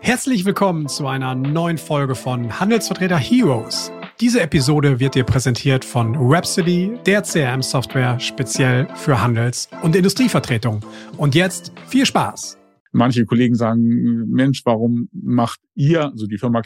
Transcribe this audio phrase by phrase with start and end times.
[0.00, 3.92] Herzlich willkommen zu einer neuen Folge von Handelsvertreter Heroes.
[4.20, 10.80] Diese Episode wird dir präsentiert von Rhapsody, der CRM-Software speziell für Handels- und Industrievertretung.
[11.16, 12.61] Und jetzt viel Spaß!
[12.92, 16.60] Manche Kollegen sagen, Mensch, warum macht ihr, also die Firma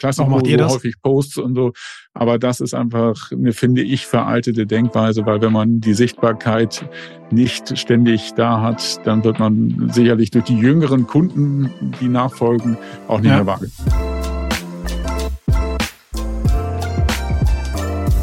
[0.48, 0.74] ihr so das?
[0.74, 1.72] häufig Posts und so.
[2.14, 6.88] Aber das ist einfach eine, finde ich, veraltete Denkweise, weil wenn man die Sichtbarkeit
[7.30, 11.70] nicht ständig da hat, dann wird man sicherlich durch die jüngeren Kunden,
[12.00, 12.76] die nachfolgen,
[13.08, 13.36] auch nicht Ja.
[13.36, 14.15] mehr wahrgenommen.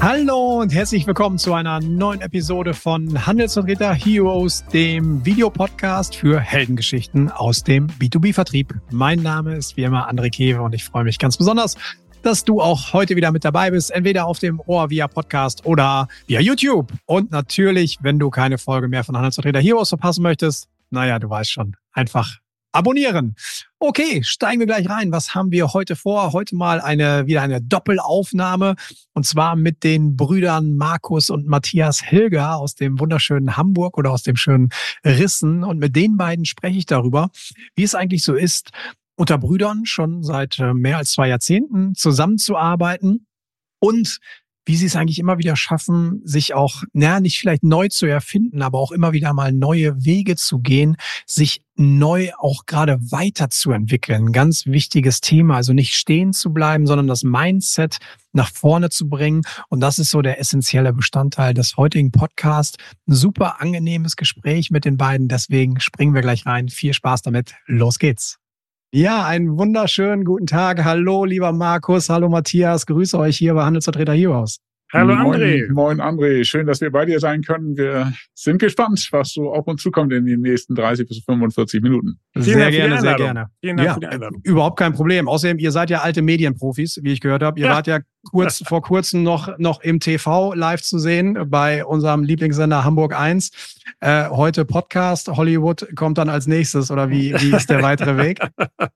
[0.03, 7.31] Hallo und herzlich willkommen zu einer neuen Episode von Handelsvertreter Heroes, dem Videopodcast für Heldengeschichten
[7.31, 8.73] aus dem B2B-Vertrieb.
[8.91, 11.77] Mein Name ist wie immer André Kewe und ich freue mich ganz besonders,
[12.21, 16.09] dass du auch heute wieder mit dabei bist, entweder auf dem Ohr via Podcast oder
[16.27, 16.91] via YouTube.
[17.05, 21.49] Und natürlich, wenn du keine Folge mehr von Handelsvertreter Heroes verpassen möchtest, naja, du weißt
[21.49, 22.39] schon, einfach
[22.73, 23.35] abonnieren.
[23.79, 25.11] Okay, steigen wir gleich rein.
[25.11, 26.33] Was haben wir heute vor?
[26.33, 28.75] Heute mal eine, wieder eine Doppelaufnahme
[29.13, 34.23] und zwar mit den Brüdern Markus und Matthias Hilger aus dem wunderschönen Hamburg oder aus
[34.23, 34.69] dem schönen
[35.05, 35.63] Rissen.
[35.63, 37.29] Und mit den beiden spreche ich darüber,
[37.75, 38.71] wie es eigentlich so ist,
[39.15, 43.27] unter Brüdern schon seit äh, mehr als zwei Jahrzehnten zusammenzuarbeiten
[43.79, 44.19] und
[44.65, 48.61] wie sie es eigentlich immer wieder schaffen, sich auch, naja, nicht vielleicht neu zu erfinden,
[48.61, 54.31] aber auch immer wieder mal neue Wege zu gehen, sich neu auch gerade weiterzuentwickeln.
[54.31, 55.55] Ganz wichtiges Thema.
[55.57, 57.97] Also nicht stehen zu bleiben, sondern das Mindset
[58.31, 59.41] nach vorne zu bringen.
[59.69, 62.77] Und das ist so der essentielle Bestandteil des heutigen Podcasts.
[63.07, 65.27] Ein super angenehmes Gespräch mit den beiden.
[65.27, 66.69] Deswegen springen wir gleich rein.
[66.69, 67.55] Viel Spaß damit.
[67.65, 68.42] Los geht's.
[68.95, 70.83] Ja, einen wunderschönen guten Tag.
[70.83, 72.09] Hallo, lieber Markus.
[72.09, 72.85] Hallo, Matthias.
[72.85, 74.59] Grüße euch hier bei Handelsvertreter Heroes.
[74.93, 75.71] Hallo André.
[75.71, 76.43] Moin, moin André.
[76.45, 77.75] Schön, dass wir bei dir sein können.
[77.75, 82.19] Wir sind gespannt, was so auf uns zukommt in den nächsten 30 bis 45 Minuten.
[82.33, 83.47] Vielen sehr die gerne, sehr gerne.
[83.59, 84.41] Vielen Dank Ja, für die Einladung.
[84.43, 85.27] Überhaupt kein Problem.
[85.27, 87.59] Außerdem, ihr seid ja alte Medienprofis, wie ich gehört habe.
[87.59, 87.71] Ihr Ja.
[87.73, 87.99] wart ja
[88.29, 93.49] kurz vor kurzem noch, noch im TV live zu sehen bei unserem Lieblingssender Hamburg 1.
[93.99, 95.27] Äh, heute Podcast.
[95.27, 98.39] Hollywood kommt dann als nächstes oder wie, wie ist der weitere Weg?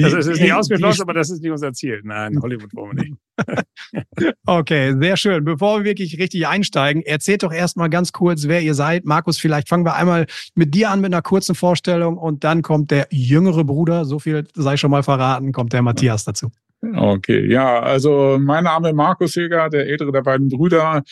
[0.00, 2.00] Also es ist nicht ausgeschlossen, aber das ist nicht unser Ziel.
[2.02, 3.16] Nein, Hollywood wollen wir nicht.
[4.46, 5.44] Okay, sehr schön.
[5.44, 9.04] Bevor wir wirklich richtig einsteigen, erzählt doch erstmal ganz kurz, wer ihr seid.
[9.04, 12.90] Markus, vielleicht fangen wir einmal mit dir an mit einer kurzen Vorstellung und dann kommt
[12.90, 16.50] der jüngere Bruder, so viel sei schon mal verraten, kommt der Matthias dazu.
[16.94, 21.02] Okay, ja, also mein Name Markus Hilger, der ältere der beiden Brüder,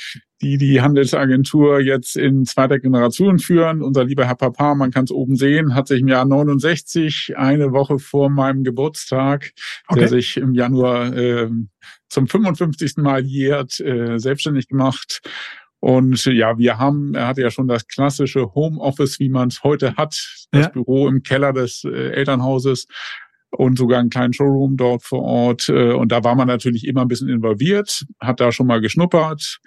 [0.43, 3.81] die die Handelsagentur jetzt in zweiter Generation führen.
[3.81, 7.71] Unser lieber Herr Papa, man kann es oben sehen, hat sich im Jahr 69, eine
[7.71, 9.53] Woche vor meinem Geburtstag,
[9.87, 10.01] Okay.
[10.01, 11.49] der sich im Januar äh,
[12.11, 12.99] zum 55.
[12.99, 15.21] Mal jährt, äh, selbstständig gemacht.
[15.79, 19.97] Und ja, wir haben, er hatte ja schon das klassische Homeoffice, wie man es heute
[19.97, 20.69] hat, das Ja.
[20.69, 22.87] Büro im Keller des äh, Elternhauses
[23.51, 25.69] und sogar einen kleinen Showroom dort vor Ort.
[25.71, 29.59] Äh, Und da war man natürlich immer ein bisschen involviert, hat da schon mal geschnuppert.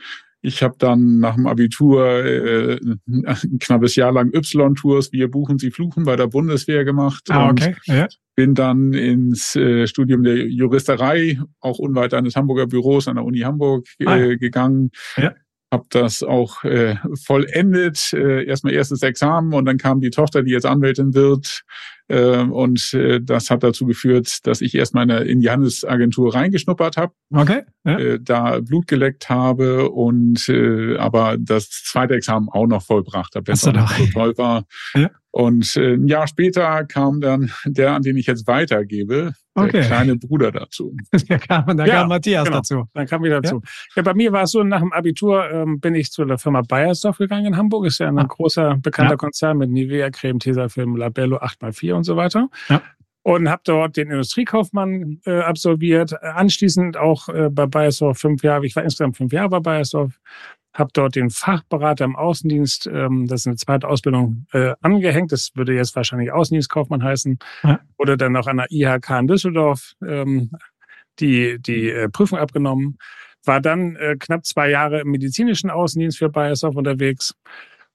[0.46, 2.78] Ich habe dann nach dem Abitur äh,
[3.08, 7.62] ein knappes Jahr lang Y-Tours, wir buchen, sie fluchen bei der Bundeswehr gemacht Ah, und
[7.62, 7.76] okay.
[7.86, 8.08] Ja.
[8.36, 13.40] bin dann ins äh, Studium der Juristerei, auch unweit eines Hamburger Büros an der Uni
[13.40, 14.92] Hamburg äh, Ah, gegangen.
[15.16, 15.34] Ja.
[15.74, 20.52] Hab das auch äh, vollendet, äh, erstmal erstes Examen und dann kam die Tochter, die
[20.52, 21.64] jetzt Anwältin wird.
[22.10, 27.14] Äh, und äh, das hat dazu geführt, dass ich erstmal in, die Handelsagentur reingeschnuppert habe,
[27.34, 27.64] Okay.
[27.86, 27.98] Ja.
[27.98, 33.48] äh, da Blut geleckt habe und äh, aber das zweite Examen auch noch vollbracht habe,
[33.48, 34.66] wenn es Hast du auch so toll war.
[34.94, 35.10] Ja.
[35.36, 39.82] Und äh, ein Jahr später kam dann der, an den ich jetzt weitergebe, der Okay.
[39.82, 40.96] kleine Bruder dazu.
[41.28, 42.58] Da kam, da Ja, kam Matthias genau.
[42.58, 42.84] dazu.
[42.94, 43.60] Dann kam wieder dazu.
[43.96, 44.04] Ja.
[44.04, 47.18] bei mir war es so, nach dem Abitur ähm, bin ich zu der Firma Bayersdorf
[47.18, 47.88] gegangen in Hamburg.
[47.88, 48.26] Ist ja ein Ah.
[48.26, 49.18] großer, bekannter Ja.
[49.18, 52.50] Konzern mit Nivea, Creme, Tesafilm, Labello 8x4 und so weiter.
[52.70, 52.84] Ja.
[53.24, 56.14] Und habe dort den Industriekaufmann äh, absolviert.
[56.22, 58.68] Anschließend auch äh, bei Bayersdorf fünf Jahre.
[58.68, 60.20] Ich war insgesamt fünf Jahre bei Bayersdorf.
[60.74, 65.32] Habe dort den Fachberater im Außendienst, ähm, das ist eine zweite Ausbildung, äh, angehängt.
[65.32, 67.38] Das würde jetzt wahrscheinlich Außendienstkaufmann heißen.
[67.64, 67.80] Ja.
[67.98, 70.52] Oder dann noch an der IHK in Düsseldorf ähm,
[71.20, 72.98] die, die äh, Prüfung abgenommen.
[73.46, 77.36] War dann äh, knapp zwei Jahre im medizinischen Außendienst für Bayersdorf unterwegs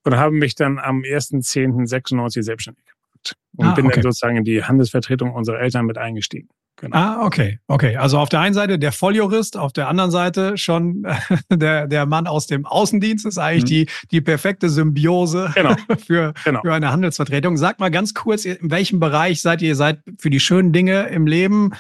[0.05, 3.37] und habe mich dann am 1.10.96 selbstständig gemacht.
[3.57, 3.95] Und Ah, bin okay.
[3.97, 6.49] dann sozusagen in die Handelsvertretung unserer Eltern mit eingestiegen.
[6.81, 6.97] Genau.
[6.97, 7.97] Ah, okay, okay.
[7.97, 11.05] Also auf der einen Seite der Volljurist, auf der anderen Seite schon
[11.53, 13.67] der, der Mann aus dem Außendienst ist eigentlich Mhm.
[13.67, 15.75] die, die perfekte Symbiose Genau.
[16.07, 16.61] für, Genau.
[16.63, 17.57] für eine Handelsvertretung.
[17.57, 19.69] Sag mal ganz kurz, in welchem Bereich seid ihr?
[19.69, 21.73] Ihr seid für die schönen Dinge im Leben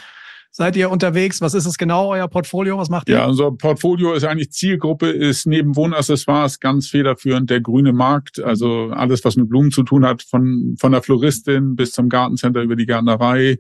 [0.51, 1.41] seid ihr unterwegs?
[1.41, 2.79] Was ist es genau, euer Portfolio?
[2.79, 3.17] Was macht ihr?
[3.19, 8.43] Ja, unser Portfolio ist eigentlich Zielgruppe, ist neben Wohnaccessoires ganz federführend der grüne Markt.
[8.43, 12.63] Also alles, was mit Blumen zu tun hat, von, von der Floristin bis zum Gartencenter
[12.63, 13.59] über die Gärtnerei,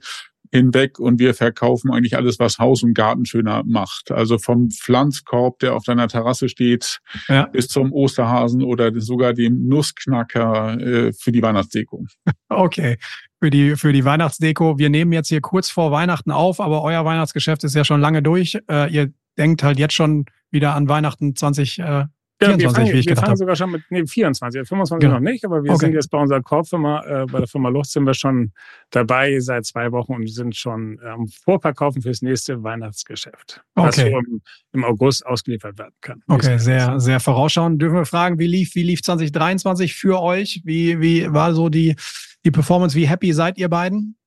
[0.52, 4.10] hinweg und wir verkaufen eigentlich alles, was Haus und Garten schöner macht.
[4.10, 7.46] Also vom Pflanzkorb, der auf deiner Terrasse steht, ja.
[7.46, 12.04] bis zum Osterhasen oder sogar dem Nussknacker äh, für die Weihnachtsdeko.
[12.50, 12.96] Okay,
[13.40, 14.78] für die, für die Weihnachtsdeko.
[14.78, 18.22] Wir nehmen jetzt hier kurz vor Weihnachten auf, aber euer Weihnachtsgeschäft ist ja schon lange
[18.22, 18.58] durch.
[18.70, 22.06] Äh, ihr denkt halt jetzt schon wieder an Weihnachten 20, äh,
[22.40, 25.14] ja, 24, wir fangen, wie ich wir fangen sogar schon mit nee, 24, 25 ja.
[25.14, 25.86] noch nicht, aber wir okay.
[25.86, 28.52] sind jetzt bei unserer Korbfirma, äh, bei der Firma Lucht sind wir schon
[28.90, 33.86] dabei seit zwei Wochen und sind schon am ähm, Vorverkaufen fürs nächste Weihnachtsgeschäft, okay.
[33.86, 34.42] was so im,
[34.72, 36.22] im, August ausgeliefert werden kann.
[36.28, 37.80] Okay, sehr, sehr vorausschauend.
[37.80, 40.60] Dürfen wir fragen, wie lief, wie lief 2023 für euch?
[40.64, 41.96] Wie, wie war so die,
[42.44, 42.96] die Performance?
[42.96, 44.17] Wie happy seid ihr beiden?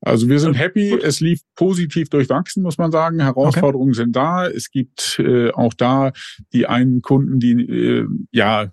[0.00, 0.98] Also wir sind happy.
[1.02, 3.20] Es lief positiv durchwachsen, muss man sagen.
[3.20, 4.02] Herausforderungen okay.
[4.02, 4.46] sind da.
[4.46, 6.12] Es gibt äh, auch da
[6.52, 8.70] die einen Kunden, die äh, ja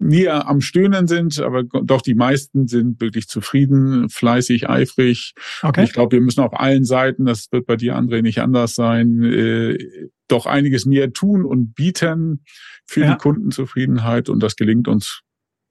[0.00, 5.34] näher am Stöhnen sind, aber doch die meisten sind wirklich zufrieden, fleißig, eifrig.
[5.62, 5.84] Okay.
[5.84, 9.22] Ich glaube, wir müssen auf allen Seiten, das wird bei dir, André, nicht anders sein,
[9.22, 12.44] äh, doch einiges mehr tun und bieten
[12.86, 13.12] für ja.
[13.12, 14.30] die Kundenzufriedenheit.
[14.30, 15.20] Und das gelingt uns,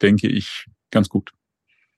[0.02, 1.32] denke ich, ganz gut.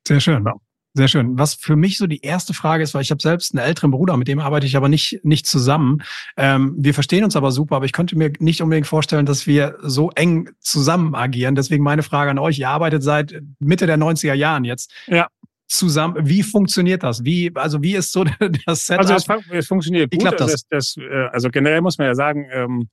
[0.08, 0.46] Sehr schön.
[0.94, 1.40] Sehr schön.
[1.40, 4.18] Was für mich so die erste Frage ist, weil ich habe selbst einen älteren Bruder,
[4.18, 6.04] mit dem arbeite ich aber nicht, nicht zusammen.
[6.36, 9.78] Ähm, wir verstehen uns aber super, aber ich konnte mir nicht unbedingt vorstellen, dass wir
[9.82, 11.56] so eng zusammen agieren.
[11.56, 12.60] Deswegen meine Frage an euch.
[12.60, 14.92] Ihr arbeitet seit Mitte der 90er Jahren jetzt.
[15.08, 15.28] Ja.
[15.68, 16.28] Zusammen.
[16.28, 17.24] Wie funktioniert das?
[17.24, 18.26] Wie, also wie ist so
[18.66, 19.10] das Setup?
[19.10, 20.20] Also es, es funktioniert gut.
[20.20, 20.52] Klappt das?
[20.52, 22.90] Das, das, äh, also generell muss man ja sagen, ähm,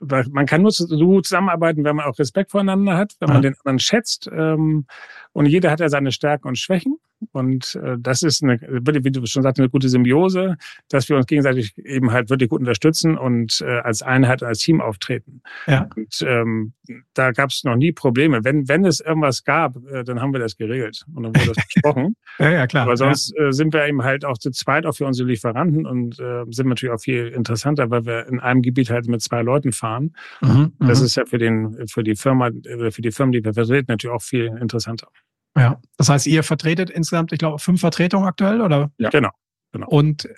[0.00, 3.54] man kann nur so gut zusammenarbeiten, wenn man auch Respekt voneinander hat, wenn man den
[3.54, 4.28] anderen schätzt.
[4.30, 4.86] Ähm,
[5.32, 6.95] und jeder hat ja seine Stärken und Schwächen.
[7.36, 10.56] Und äh, das ist eine, wie du schon sagst, eine gute Symbiose,
[10.88, 14.80] dass wir uns gegenseitig eben halt wirklich gut unterstützen und äh, als Einheit, als Team
[14.80, 15.42] auftreten.
[15.66, 15.88] Ja.
[15.94, 16.72] Und ähm,
[17.14, 18.42] da gab es noch nie Probleme.
[18.42, 21.66] Wenn, wenn es irgendwas gab, äh, dann haben wir das geregelt und dann wurde das
[21.74, 22.16] besprochen.
[22.38, 22.84] ja, ja, klar.
[22.84, 23.48] Aber sonst ja.
[23.48, 26.68] äh, sind wir eben halt auch zu zweit auch für unsere Lieferanten und äh, sind
[26.68, 30.14] natürlich auch viel interessanter, weil wir in einem Gebiet halt mit zwei Leuten fahren.
[30.40, 31.06] Mhm, das mhm.
[31.06, 34.14] ist ja für den, für die Firma, äh, für die Firmen, die wir vertreten, natürlich
[34.14, 35.08] auch viel interessanter.
[35.56, 38.90] Ja, das heißt, ihr vertretet insgesamt, ich glaube, fünf Vertretungen aktuell, oder?
[38.98, 39.30] Ja, genau.
[39.72, 39.88] genau.
[39.88, 40.28] Und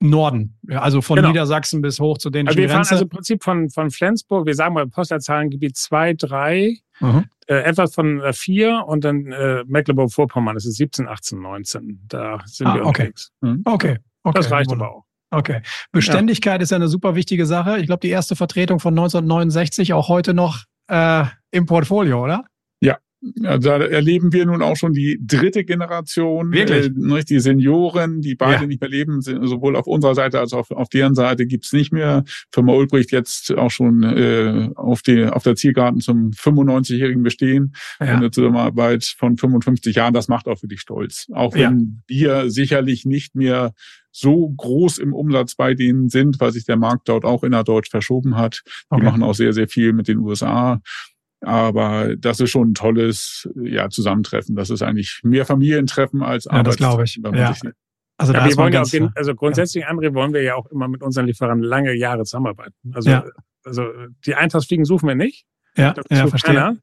[0.00, 1.28] Norden, ja, also von genau.
[1.28, 4.54] Niedersachsen bis hoch zu den also wir fahren also im Prinzip von, von Flensburg, wir
[4.54, 7.24] sagen mal Postleitzahlengebiet 2, 3, mhm.
[7.46, 12.04] äh, etwas von äh, 4 und dann äh, Mecklenburg-Vorpommern, das ist 17, 18, 19.
[12.06, 13.02] Da sind ah, wir okay.
[13.02, 13.32] unterwegs.
[13.40, 13.62] Mhm.
[13.64, 13.98] Okay.
[14.22, 14.38] okay.
[14.38, 15.04] Das reicht aber auch.
[15.30, 15.62] Okay.
[15.92, 16.62] Beständigkeit ja.
[16.62, 17.78] ist ja eine super wichtige Sache.
[17.78, 22.44] Ich glaube, die erste Vertretung von 1969 auch heute noch äh, im Portfolio, oder?
[23.20, 26.52] Ja, da erleben wir nun auch schon die dritte Generation.
[26.52, 26.86] Wirklich?
[26.86, 28.66] Äh, die Senioren, die beide ja.
[28.66, 31.92] nicht mehr leben, sind, sowohl auf unserer Seite als auch auf, deren Seite gibt's nicht
[31.92, 32.24] mehr.
[32.52, 37.74] Firma Ulbricht jetzt auch schon äh, auf, die, auf der Zielgarten zum 95-jährigen Bestehen.
[37.98, 38.16] Ja.
[38.16, 41.26] Eine Zusammenarbeit von 55 Jahren, das macht auch für dich stolz.
[41.32, 42.42] Auch wenn ja.
[42.42, 43.72] wir sicherlich nicht mehr
[44.12, 48.36] so groß im Umsatz bei denen sind, weil sich der Markt dort auch innerdeutsch verschoben
[48.36, 48.62] hat.
[48.94, 50.80] Die machen auch sehr, sehr viel mit den USA.
[51.40, 54.56] Aber das ist schon ein tolles ja, Zusammentreffen.
[54.56, 56.58] Das ist eigentlich mehr Familientreffen als Arbeit.
[56.58, 57.20] Ja, das glaube ich.
[57.22, 57.54] Ja.
[58.20, 59.90] Also, ja, wir wollen ja den, also grundsätzlich, ja.
[59.90, 62.74] André, wollen wir ja auch immer mit unseren Lieferanten lange Jahre zusammenarbeiten.
[62.92, 63.24] Also, ja.
[63.64, 63.86] also
[64.26, 65.46] die Eintagsfliegen suchen wir nicht.
[65.76, 66.54] Ja, ja verstehe.
[66.54, 66.76] Keiner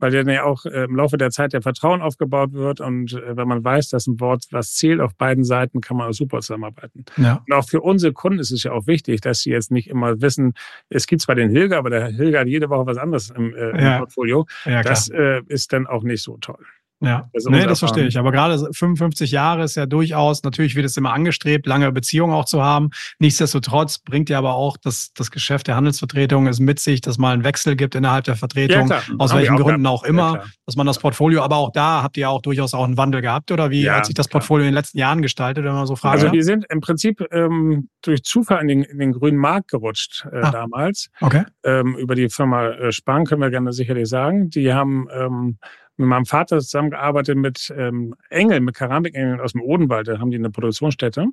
[0.00, 3.36] weil dann ja auch äh, im Laufe der Zeit der Vertrauen aufgebaut wird und äh,
[3.36, 6.40] wenn man weiß, dass ein Wort was zählt auf beiden Seiten, kann man auch super
[6.40, 7.04] zusammenarbeiten.
[7.16, 7.42] Ja.
[7.46, 10.20] Und auch für unsere Kunden ist es ja auch wichtig, dass sie jetzt nicht immer
[10.20, 10.54] wissen,
[10.88, 13.70] es gibt zwar den Hilger, aber der Hilger hat jede Woche was anderes im, äh,
[13.70, 13.98] im ja.
[13.98, 14.46] Portfolio.
[14.64, 16.64] Ja, das äh, ist dann auch nicht so toll.
[17.02, 18.18] Ja, das nee, das verstehe ich.
[18.18, 22.44] Aber gerade 55 Jahre ist ja durchaus, natürlich wird es immer angestrebt, lange Beziehungen auch
[22.44, 22.90] zu haben.
[23.18, 27.32] Nichtsdestotrotz bringt ja aber auch das, das Geschäft der Handelsvertretung es mit sich, dass mal
[27.32, 30.76] einen Wechsel gibt innerhalb der Vertretung, ja, aus welchen auch Gründen auch immer, ja, dass
[30.76, 33.50] man das Portfolio, aber auch da habt ihr ja auch durchaus auch einen Wandel gehabt,
[33.50, 34.68] oder wie ja, hat sich das Portfolio klar.
[34.68, 36.20] in den letzten Jahren gestaltet, wenn man so fragt?
[36.20, 40.26] Also wir sind im Prinzip ähm, durch Zufall in den, in den grünen Markt gerutscht
[40.30, 41.08] äh, ah, damals.
[41.22, 41.44] Okay.
[41.64, 44.50] Ähm, über die Firma äh, Spahn können wir gerne sicherlich sagen.
[44.50, 45.58] Die haben ähm,
[46.00, 50.08] mit meinem Vater zusammengearbeitet mit ähm, Engeln, mit Keramikengeln aus dem Odenwald.
[50.08, 51.26] Da haben die eine Produktionsstätte.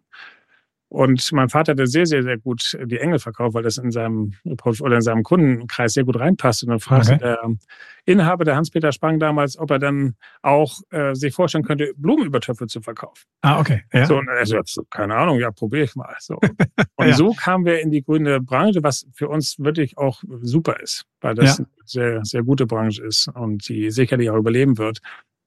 [0.89, 4.33] Und mein Vater hatte sehr, sehr, sehr gut die Engel verkauft, weil das in seinem
[4.45, 6.63] oder in seinem Kundenkreis sehr gut reinpasst.
[6.63, 7.19] Und dann fragte okay.
[7.19, 7.57] der
[8.05, 12.81] Inhaber, der Hans-Peter Spang damals, ob er dann auch äh, sich vorstellen könnte, Blumenübertöpfe zu
[12.81, 13.25] verkaufen.
[13.41, 13.83] Ah, okay.
[13.91, 14.05] Ja.
[14.05, 16.15] So, und er so, keine Ahnung, ja, probiere ich mal.
[16.19, 16.35] So.
[16.95, 17.13] Und ja.
[17.13, 21.35] so kamen wir in die grüne Branche, was für uns wirklich auch super ist, weil
[21.35, 21.65] das ja.
[21.65, 24.99] eine sehr, sehr gute Branche ist und die sicherlich auch überleben wird.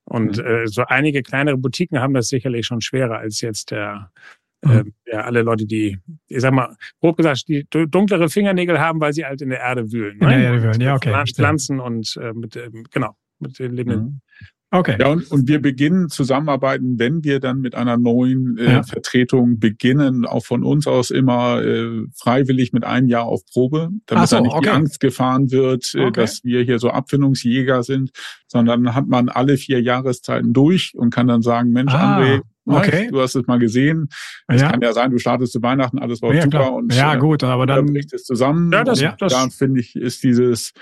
[0.05, 0.45] Und mhm.
[0.45, 4.11] äh, so einige kleinere Boutiquen haben das sicherlich schon schwerer als jetzt der
[4.63, 4.71] Mhm.
[4.71, 5.99] Ähm, ja, alle Leute, die,
[6.29, 9.91] ich sag mal, grob gesagt, die dunklere Fingernägel haben, weil sie halt in der Erde
[9.91, 10.19] wühlen.
[10.19, 10.35] Ne?
[10.35, 11.25] In der Erde wühlen, ja, okay.
[11.35, 14.21] Pflanzen und äh, mit, äh, genau, mit den lebenden mhm.
[14.73, 14.97] Okay.
[15.01, 18.83] Ja, und, und wir beginnen zusammenarbeiten, wenn wir dann mit einer neuen äh, ja.
[18.85, 24.29] Vertretung beginnen, auch von uns aus immer äh, freiwillig mit einem Jahr auf Probe, damit
[24.29, 24.67] so, da nicht okay.
[24.67, 26.13] die Angst gefahren wird, äh, okay.
[26.13, 28.13] dass wir hier so Abfindungsjäger sind,
[28.47, 32.19] sondern dann hat man alle vier Jahreszeiten durch und kann dann sagen, Mensch, ah.
[32.19, 33.09] André, Okay.
[33.11, 34.09] Du hast es mal gesehen.
[34.47, 34.71] Es ja.
[34.71, 36.73] kann ja sein, du startest zu Weihnachten, alles war ja, super klar.
[36.75, 38.71] und ja, äh, gut, aber dann bricht es zusammen.
[38.73, 39.17] Ja, das, ja.
[39.19, 40.73] das da finde ich, ist dieses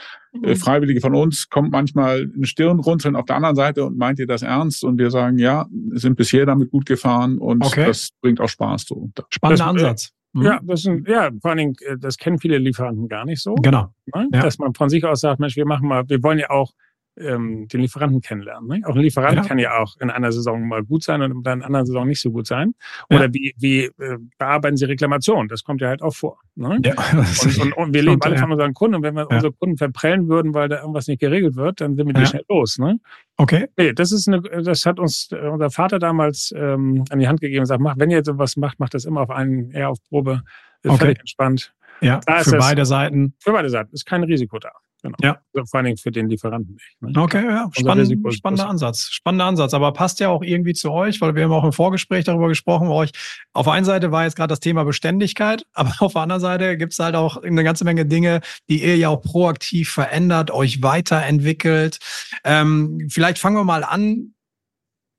[0.42, 4.26] äh, Freiwillige von uns, kommt manchmal eine Stirnrunzeln auf der anderen Seite und meint ihr
[4.26, 4.84] das ernst?
[4.84, 7.86] Und wir sagen, ja, sind bisher damit gut gefahren und okay.
[7.86, 8.84] das bringt auch Spaß.
[8.86, 9.10] So.
[9.30, 10.12] Spannender das, Ansatz.
[10.32, 10.42] Mhm.
[10.42, 13.54] Ja, das ist ja, vor allen Dingen, äh, das kennen viele Lieferanten gar nicht so.
[13.54, 13.94] Genau.
[14.14, 14.28] Ne?
[14.30, 16.72] Dass man von sich aus sagt, Mensch, wir machen mal, wir wollen ja auch
[17.20, 18.68] ähm, den Lieferanten kennenlernen.
[18.68, 18.80] Ne?
[18.86, 19.42] Auch ein Lieferant ja.
[19.42, 22.20] kann ja auch in einer Saison mal gut sein und in einer anderen Saison nicht
[22.20, 22.74] so gut sein.
[23.10, 23.34] Oder ja.
[23.34, 25.48] wie, wie äh, bearbeiten Sie Reklamation?
[25.48, 26.38] Das kommt ja halt auch vor.
[26.54, 26.80] Ne?
[26.84, 28.96] Ja, und, und, und wir leben alle von unseren Kunden.
[28.96, 32.06] Und wenn wir unsere Kunden verprellen würden, weil da irgendwas nicht geregelt wird, dann sind
[32.06, 32.78] wir die schnell los.
[32.78, 32.98] Ne?
[33.36, 33.68] Okay.
[33.76, 37.40] Nee, das ist eine, das hat uns äh, unser Vater damals ähm, an die Hand
[37.40, 39.98] gegeben und sagt, mach, wenn ihr sowas macht, macht das immer auf einen, eher auf
[40.08, 40.42] Probe.
[40.82, 40.98] Ist okay.
[40.98, 41.72] völlig entspannt.
[42.00, 43.34] Ja, für das, beide Seiten.
[43.40, 43.92] Für beide Seiten.
[43.92, 44.70] Ist kein Risiko da.
[45.02, 45.16] Genau.
[45.22, 45.38] Ja.
[45.52, 46.96] Vor allen Dingen für den Lieferanten nicht.
[47.00, 47.20] Ne?
[47.20, 47.70] Okay, ja.
[47.72, 49.08] Spann, spannender Ansatz.
[49.10, 49.72] Spannender Ansatz.
[49.74, 52.88] Aber passt ja auch irgendwie zu euch, weil wir haben auch im Vorgespräch darüber gesprochen,
[52.88, 53.12] bei euch.
[53.52, 56.76] Auf der einen Seite war jetzt gerade das Thema Beständigkeit, aber auf der anderen Seite
[56.76, 60.82] gibt es halt auch eine ganze Menge Dinge, die ihr ja auch proaktiv verändert, euch
[60.82, 61.98] weiterentwickelt.
[62.44, 64.34] Ähm, vielleicht fangen wir mal an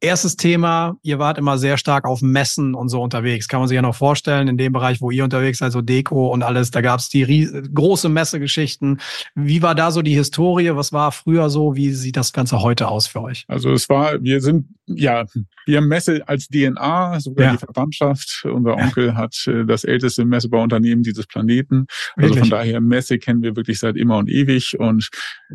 [0.02, 3.50] Erstes Thema, ihr wart immer sehr stark auf Messen und so unterwegs.
[3.50, 6.32] Kann man sich ja noch vorstellen, in dem Bereich, wo ihr unterwegs seid, so Deko
[6.32, 9.02] und alles, da gab es die große Messegeschichten.
[9.36, 10.74] Wie war da so die Historie?
[10.74, 11.76] Was war früher so?
[11.76, 13.44] Wie sieht das Ganze heute aus für euch?
[13.50, 15.26] Also es war, wir sind, ja,
[15.66, 17.52] wir haben Messe als DNA, sogar ja.
[17.52, 18.46] die Verwandtschaft.
[18.46, 19.16] Unser Onkel ja.
[19.16, 21.88] hat äh, das älteste Messebauunternehmen dieses Planeten.
[22.16, 22.40] Also wirklich?
[22.40, 24.80] von daher, Messe kennen wir wirklich seit immer und ewig.
[24.80, 25.10] Und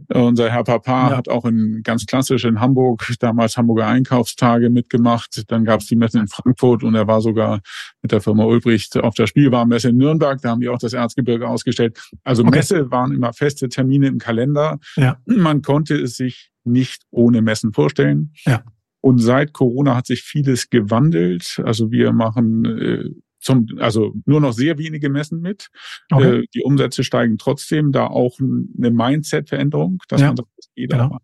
[0.08, 1.16] unser Herr Papa ja.
[1.16, 5.44] hat auch in ganz klassisch in Hamburg, damals Hamburger Einkaufs Tage mitgemacht.
[5.48, 7.60] Dann gab es die Messe in Frankfurt und er war sogar
[8.02, 10.40] mit der Firma Ulbricht auf der Spielwarenmesse in Nürnberg.
[10.40, 12.00] Da haben die auch das Erzgebirge ausgestellt.
[12.22, 12.56] Also okay.
[12.56, 14.78] Messe waren immer feste Termine im Kalender.
[14.96, 15.18] Ja.
[15.26, 18.32] Man konnte es sich nicht ohne Messen vorstellen.
[18.44, 18.62] Ja.
[19.00, 21.60] Und seit Corona hat sich vieles gewandelt.
[21.64, 25.68] Also wir machen äh, zum, also nur noch sehr wenige Messen mit.
[26.10, 26.38] Okay.
[26.38, 30.28] Äh, die Umsätze steigen trotzdem, da auch eine Mindset-Veränderung, dass ja.
[30.28, 31.18] man sagt, das geht genau.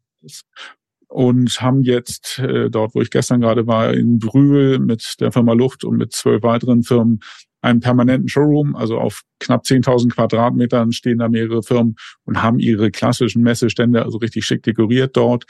[1.11, 5.52] Und haben jetzt äh, dort, wo ich gestern gerade war, in Brühl mit der Firma
[5.52, 7.21] Luft und mit zwölf weiteren Firmen
[7.62, 12.90] einen permanenten Showroom, also auf knapp 10.000 Quadratmetern stehen da mehrere Firmen und haben ihre
[12.90, 15.45] klassischen Messestände also richtig schick dekoriert dort.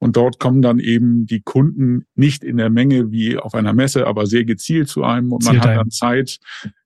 [0.00, 4.06] Und dort kommen dann eben die Kunden nicht in der Menge wie auf einer Messe,
[4.06, 6.38] aber sehr gezielt zu einem und man Zielt hat dann Zeit,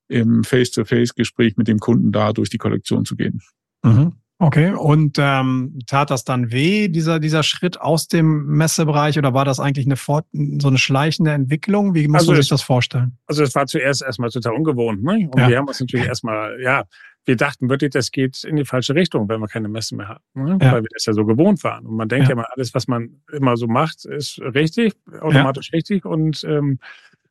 [0.07, 3.41] im Face-to-Face-Gespräch mit dem Kunden da durch die Kollektion zu gehen.
[3.83, 4.13] Mhm.
[4.43, 9.45] Okay, und ähm, tat das dann weh, dieser, dieser Schritt aus dem Messebereich, oder war
[9.45, 11.95] das eigentlich eine Fort so eine schleichende Entwicklung?
[11.95, 13.17] Wie muss also man sich das vorstellen?
[13.25, 15.29] Also es war zuerst erstmal total ungewohnt, ne?
[15.31, 15.47] Und ja.
[15.47, 16.83] wir haben uns natürlich erstmal, ja,
[17.23, 20.23] wir dachten wirklich, das geht in die falsche Richtung, wenn wir keine Messe mehr haben,
[20.33, 20.57] ne?
[20.61, 20.73] ja.
[20.73, 21.85] weil wir das ja so gewohnt waren.
[21.85, 25.69] Und man denkt ja, ja immer, alles, was man immer so macht, ist richtig, automatisch
[25.71, 25.77] ja.
[25.77, 26.79] richtig und ähm,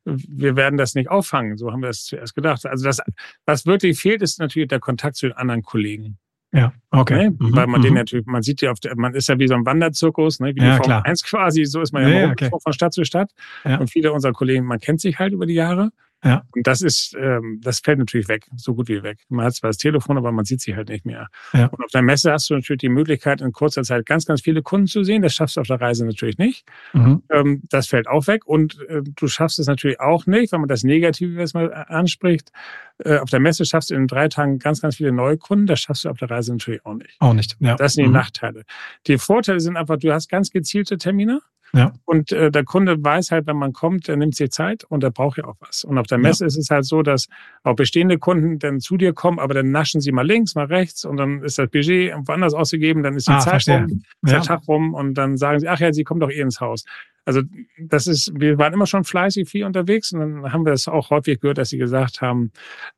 [0.05, 1.57] wir werden das nicht auffangen.
[1.57, 2.65] So haben wir es zuerst gedacht.
[2.65, 3.01] Also das,
[3.45, 6.17] was wirklich fehlt, ist natürlich der Kontakt zu den anderen Kollegen.
[6.53, 7.29] Ja, okay.
[7.29, 7.31] Ne?
[7.31, 7.55] Mhm.
[7.55, 7.85] Weil man mhm.
[7.85, 10.49] den natürlich, man sieht ja auf der, man ist ja wie so ein Wanderzirkus, ne?
[10.49, 12.49] wie die ja, Formel 1 quasi, so ist man ja, ja, okay.
[12.61, 13.31] von Stadt zu Stadt.
[13.63, 13.77] Ja.
[13.77, 15.91] Und viele unserer Kollegen, man kennt sich halt über die Jahre.
[16.23, 16.43] Ja.
[16.55, 19.19] Und das ist, ähm, das fällt natürlich weg, so gut wie weg.
[19.27, 21.27] Man hat zwar das Telefon, aber man sieht sie halt nicht mehr.
[21.51, 21.67] Ja.
[21.67, 24.61] Und auf der Messe hast du natürlich die Möglichkeit, in kurzer Zeit ganz, ganz viele
[24.61, 25.21] Kunden zu sehen.
[25.21, 26.65] Das schaffst du auf der Reise natürlich nicht.
[26.93, 27.23] Mhm.
[27.29, 28.45] Ähm, das fällt auch weg.
[28.45, 31.93] Und äh, du schaffst es natürlich auch nicht, wenn man das Negative jetzt mal äh,
[31.93, 32.51] anspricht.
[32.99, 35.65] Äh, auf der Messe schaffst du in drei Tagen ganz, ganz viele neue Kunden.
[35.65, 37.15] Das schaffst du auf der Reise natürlich auch nicht.
[37.19, 37.57] Auch nicht.
[37.59, 37.75] Ja.
[37.75, 38.13] Das sind die mhm.
[38.13, 38.63] Nachteile.
[39.07, 41.41] Die Vorteile sind einfach, du hast ganz gezielte Termine.
[41.75, 41.91] Ja.
[42.05, 45.09] Und äh, der Kunde weiß halt, wenn man kommt, der nimmt sich Zeit und der
[45.09, 45.83] braucht ja auch was.
[45.83, 46.47] Und auf der Messe ja.
[46.47, 47.27] ist es halt so, dass
[47.63, 51.03] auch bestehende Kunden dann zu dir kommen, aber dann naschen sie mal links, mal rechts
[51.03, 53.81] und dann ist das Budget woanders ausgegeben, dann ist die ah, Zeit verstehe.
[53.81, 54.37] rum, ist ja.
[54.37, 56.85] der Tag rum und dann sagen sie, ach ja, sie kommen doch eh ins Haus.
[57.25, 57.41] Also
[57.79, 61.09] das ist, wir waren immer schon fleißig viel unterwegs und dann haben wir es auch
[61.09, 62.51] häufig gehört, dass sie gesagt haben,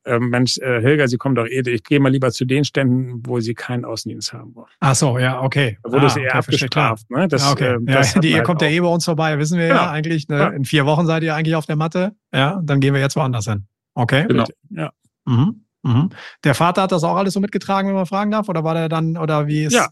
[0.04, 3.22] äh, Mensch, äh, Helga, Sie kommen doch eh, ich gehe mal lieber zu den Ständen,
[3.26, 4.70] wo Sie keinen Außendienst haben wollen.
[4.80, 5.78] Ach so, ja, okay.
[5.84, 7.10] Da wurde ah, es eher okay, abgestraft.
[7.12, 7.28] Ne?
[7.28, 7.76] Das, ah, okay.
[7.76, 9.82] Äh, das ja, die, ihr halt kommt ja eh bei uns vorbei, wissen wir genau.
[9.82, 10.28] ja eigentlich.
[10.28, 10.38] Ne?
[10.38, 10.48] Ja.
[10.48, 12.16] In vier Wochen seid ihr eigentlich auf der Matte.
[12.34, 13.68] Ja, dann gehen wir jetzt woanders hin.
[13.94, 14.26] Okay.
[14.28, 14.46] Genau.
[14.72, 14.92] Ja.
[15.26, 15.66] Mhm.
[15.84, 16.10] Mhm.
[16.44, 18.90] Der Vater hat das auch alles so mitgetragen, wenn man fragen darf, oder war der
[18.90, 19.74] dann, oder wie ist?
[19.74, 19.88] Ja,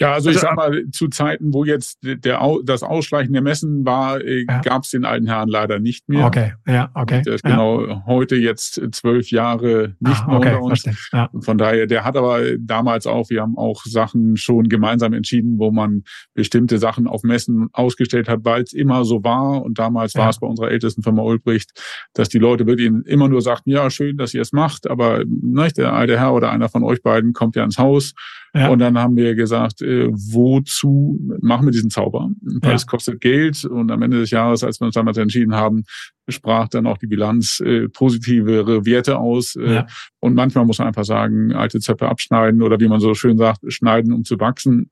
[0.00, 3.86] Ja, also, also ich sag mal, zu Zeiten, wo jetzt der, das Ausschleichen der Messen
[3.86, 4.60] war, äh, ja.
[4.60, 6.26] gab es den alten Herrn leider nicht mehr.
[6.26, 7.22] Okay, ja, okay.
[7.22, 7.52] Der ist ja.
[7.52, 11.08] genau heute jetzt zwölf Jahre nicht ah, mehr okay, unter uns.
[11.12, 11.30] Ja.
[11.40, 15.70] Von daher, der hat aber damals auch, wir haben auch Sachen schon gemeinsam entschieden, wo
[15.70, 19.62] man bestimmte Sachen auf Messen ausgestellt hat, weil es immer so war.
[19.62, 21.72] Und damals war es bei unserer ältesten Firma Ulbricht,
[22.12, 25.68] dass die Leute wirklich immer nur sagten, ja, schön, dass ihr es macht, aber ne,
[25.74, 28.12] der alte Herr oder einer von euch beiden kommt ja ins Haus.
[28.56, 28.70] Ja.
[28.70, 32.30] Und dann haben wir gesagt, äh, wozu machen wir diesen Zauber?
[32.40, 32.76] Weil ja.
[32.76, 35.84] es kostet Geld und am Ende des Jahres, als wir uns damals entschieden haben,
[36.28, 39.56] sprach dann auch die Bilanz äh, positivere Werte aus.
[39.56, 39.86] Äh, ja.
[40.20, 43.60] Und manchmal muss man einfach sagen, alte Zöpfe abschneiden oder wie man so schön sagt,
[43.68, 44.90] schneiden, um zu wachsen.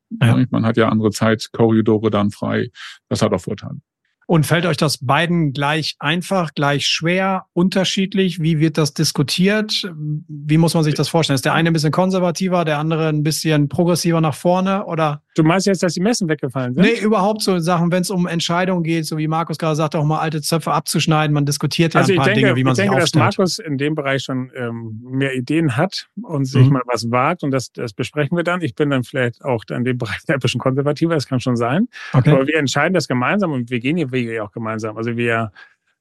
[0.51, 2.69] Man hat ja andere Zeitkorridore dann frei.
[3.09, 3.79] Das hat auch Vorteile.
[4.27, 8.41] Und fällt euch das beiden gleich einfach, gleich schwer, unterschiedlich?
[8.41, 9.91] Wie wird das diskutiert?
[10.29, 11.35] Wie muss man sich das vorstellen?
[11.35, 15.24] Ist der eine ein bisschen konservativer, der andere ein bisschen progressiver nach vorne oder?
[15.35, 16.85] Du meinst jetzt, dass die Messen weggefallen sind?
[16.85, 20.05] Nee, überhaupt so Sachen, wenn es um Entscheidungen geht, so wie Markus gerade sagte, auch
[20.05, 21.35] mal alte Zöpfe abzuschneiden.
[21.35, 23.25] Man diskutiert ja also ein paar denke, Dinge, wie man ich sich denke, aufstellt.
[23.25, 26.75] dass Markus in dem Bereich schon ähm, mehr Ideen hat und sich mhm.
[26.75, 28.63] mal was wagt und das, das besprechen wir dann.
[28.63, 31.89] Ich bin dann vielleicht auch in dem Bereich ein bisschen konservativer, das kann schon sein.
[32.13, 32.31] Okay.
[32.31, 34.97] Aber wir entscheiden das gemeinsam und wir gehen hier Wege ja auch gemeinsam.
[34.97, 35.51] Also wir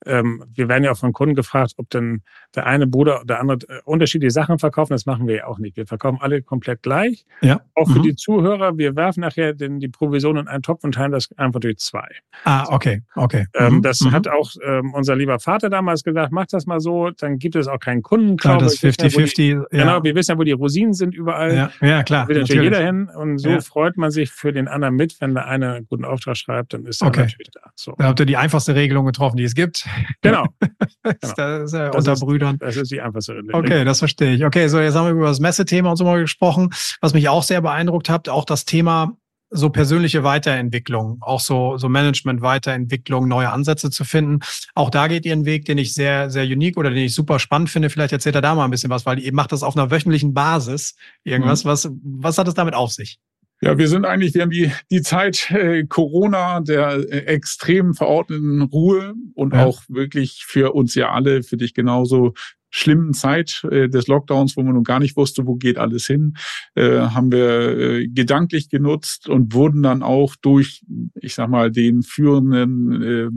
[0.05, 2.22] ähm, wir werden ja auch von Kunden gefragt, ob denn
[2.55, 4.93] der eine Bruder oder der andere äh, unterschiedliche Sachen verkaufen.
[4.93, 5.77] Das machen wir ja auch nicht.
[5.77, 7.25] Wir verkaufen alle komplett gleich.
[7.41, 7.62] Ja.
[7.75, 8.03] Auch für mhm.
[8.03, 8.77] die Zuhörer.
[8.77, 12.07] Wir werfen nachher den, die Provision in einen Topf und teilen das einfach durch zwei.
[12.43, 13.45] Ah, okay, okay.
[13.55, 13.81] Ähm, mhm.
[13.81, 14.12] Das mhm.
[14.12, 17.67] hat auch ähm, unser lieber Vater damals gesagt, macht das mal so, dann gibt es
[17.67, 18.63] auch keinen Kundenklaube.
[18.63, 19.65] Ja, das 50-50.
[19.72, 21.55] Ja, Genau, wir wissen ja, wo die Rosinen sind überall.
[21.55, 22.24] Ja, ja klar.
[22.24, 23.10] Da will natürlich jeder hin.
[23.10, 23.60] Und so ja.
[23.62, 26.86] freut man sich für den anderen mit, wenn der eine einen guten Auftrag schreibt, dann
[26.86, 27.22] ist er okay.
[27.22, 27.72] natürlich da.
[27.75, 27.93] So.
[27.98, 29.88] Da habt ihr die einfachste Regelung getroffen, die es gibt.
[30.21, 30.45] Genau.
[31.03, 31.15] Genau.
[31.35, 32.57] das ist ja das unter ist, Brüdern.
[32.59, 33.41] Das ist die einfachste.
[33.51, 34.45] Okay, das verstehe ich.
[34.45, 36.69] Okay, so jetzt haben wir über das Messethema und so mal gesprochen.
[37.01, 39.17] Was mich auch sehr beeindruckt hat, auch das Thema
[39.53, 44.39] so persönliche Weiterentwicklung, auch so, so Management-Weiterentwicklung, neue Ansätze zu finden.
[44.73, 47.38] Auch da geht ihr einen Weg, den ich sehr, sehr unique oder den ich super
[47.39, 47.89] spannend finde.
[47.89, 50.33] Vielleicht erzählt er da mal ein bisschen was, weil ihr macht das auf einer wöchentlichen
[50.33, 50.95] Basis.
[51.23, 51.63] Irgendwas.
[51.63, 51.69] Mhm.
[51.69, 53.19] Was, was hat es damit auf sich?
[53.63, 58.62] Ja, wir sind eigentlich, wir haben die, die Zeit äh, Corona, der äh, extrem verordneten
[58.62, 59.65] Ruhe und ja.
[59.65, 62.34] auch wirklich für uns ja alle, für dich genauso
[62.70, 66.34] schlimmen Zeit äh, des Lockdowns, wo man nun gar nicht wusste, wo geht alles hin,
[66.75, 70.83] äh, haben wir äh, gedanklich genutzt und wurden dann auch durch,
[71.22, 73.29] ich sag mal, den führenden äh,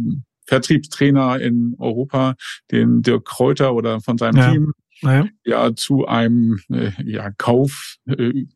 [0.46, 2.35] Vertriebstrainer in Europa,
[2.72, 4.50] den Dirk Kräuter oder von seinem ja.
[4.50, 4.72] Team,
[5.03, 5.27] ja.
[5.44, 8.46] ja zu einem äh, ja, Kauf äh,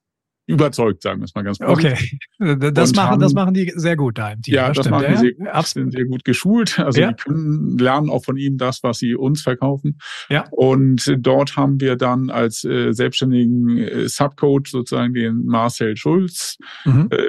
[0.51, 2.19] überzeugt, sagen wir es mal ganz positiv.
[2.39, 4.55] Okay, das machen, haben, das machen die sehr gut da im Team.
[4.55, 5.85] Ja, das, das machen die sehr gut, absolut.
[5.85, 6.79] sind sehr gut geschult.
[6.79, 7.13] Also ja.
[7.13, 9.99] die können lernen auch von ihm das, was sie uns verkaufen.
[10.29, 10.45] Ja.
[10.51, 17.09] Und dort haben wir dann als äh, selbstständigen äh, Subcoach sozusagen den Marcel Schulz, mhm.
[17.11, 17.27] äh,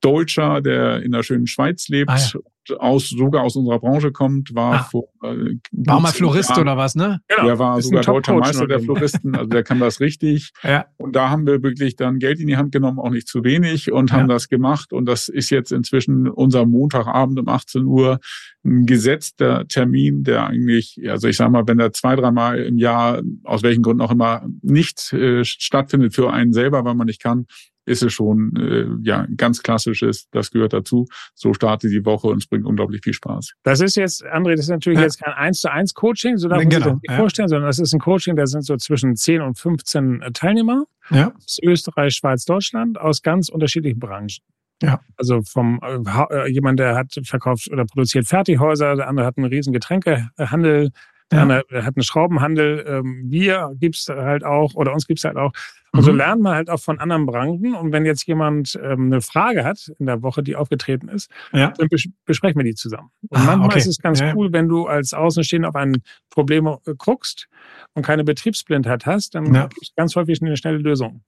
[0.00, 2.40] Deutscher, der in der schönen Schweiz lebt, ah, ja
[2.78, 6.76] aus, sogar aus unserer Branche kommt, war ah, vor, äh, war mal Florist Jahren, oder
[6.76, 7.20] was, ne?
[7.28, 7.44] Genau.
[7.44, 10.52] Der war sogar deutscher Meister der Floristen, also der kann das richtig.
[10.62, 10.86] ja.
[10.96, 13.92] Und da haben wir wirklich dann Geld in die Hand genommen, auch nicht zu wenig
[13.92, 14.34] und haben ja.
[14.34, 14.92] das gemacht.
[14.92, 18.18] Und das ist jetzt inzwischen unser Montagabend um 18 Uhr
[18.64, 23.22] ein gesetzter Termin, der eigentlich, also ich sag mal, wenn er zwei, dreimal im Jahr,
[23.44, 27.46] aus welchen Gründen auch immer, nicht äh, stattfindet für einen selber, weil man nicht kann,
[27.86, 31.06] ist es schon äh, ja ganz klassisches, das gehört dazu.
[31.34, 33.54] So startet die Woche und es bringt unglaublich viel Spaß.
[33.62, 35.04] Das ist jetzt, André, das ist natürlich ja.
[35.04, 36.76] jetzt kein eins zu eins Coaching, so darf man genau.
[36.76, 37.16] sich das nicht ja.
[37.16, 40.84] vorstellen, sondern das ist ein Coaching, da sind so zwischen 10 und 15 äh, Teilnehmer.
[41.10, 41.32] Ja.
[41.36, 44.42] Aus Österreich, Schweiz, Deutschland, aus ganz unterschiedlichen Branchen.
[44.82, 45.00] Ja.
[45.16, 49.46] Also vom äh, äh, jemand, der hat verkauft oder produziert Fertighäuser, der andere hat einen
[49.46, 50.90] riesen Getränkehandel,
[51.30, 51.42] der ja.
[51.42, 52.84] andere hat einen Schraubenhandel.
[52.86, 55.52] Ähm, wir gibt's halt auch, oder uns gibt's halt auch.
[55.92, 56.18] Und so mhm.
[56.18, 57.74] lernt man halt auch von anderen Branchen.
[57.74, 61.72] Und wenn jetzt jemand ähm, eine Frage hat in der Woche, die aufgetreten ist, ja.
[61.76, 63.10] dann bes besprechen wir die zusammen.
[63.28, 63.78] Und ah, manchmal okay.
[63.78, 64.34] ist es ganz ja.
[64.34, 67.48] cool, wenn du als Außenstehender auf ein Problem äh, guckst
[67.94, 69.66] und keine Betriebsblindheit hast, dann ja.
[69.66, 71.22] gibt es ganz häufig eine schnelle Lösung.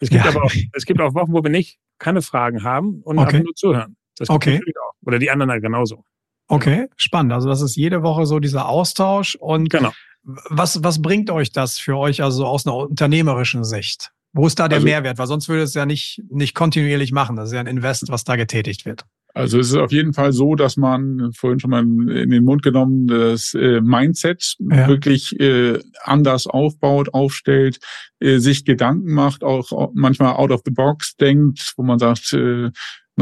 [0.00, 3.18] Es gibt aber auch, es gibt auch Wochen, wo wir nicht keine Fragen haben und
[3.18, 3.40] okay.
[3.40, 3.96] nur zuhören.
[4.16, 4.60] Das okay.
[4.80, 4.94] auch.
[5.06, 6.04] Oder die anderen halt genauso.
[6.50, 7.32] Okay, spannend.
[7.32, 9.92] Also das ist jede Woche so dieser Austausch und genau.
[10.22, 14.10] was, was bringt euch das für euch also aus einer unternehmerischen Sicht?
[14.32, 15.18] Wo ist da der also, Mehrwert?
[15.18, 17.36] Weil sonst würde es ja nicht, nicht kontinuierlich machen.
[17.36, 19.04] Das ist ja ein Invest, was da getätigt wird.
[19.32, 22.62] Also es ist auf jeden Fall so, dass man vorhin schon mal in den Mund
[22.62, 24.88] genommen das äh, Mindset ja.
[24.88, 27.78] wirklich äh, anders aufbaut, aufstellt,
[28.18, 32.70] äh, sich Gedanken macht, auch manchmal out of the box denkt, wo man sagt, äh,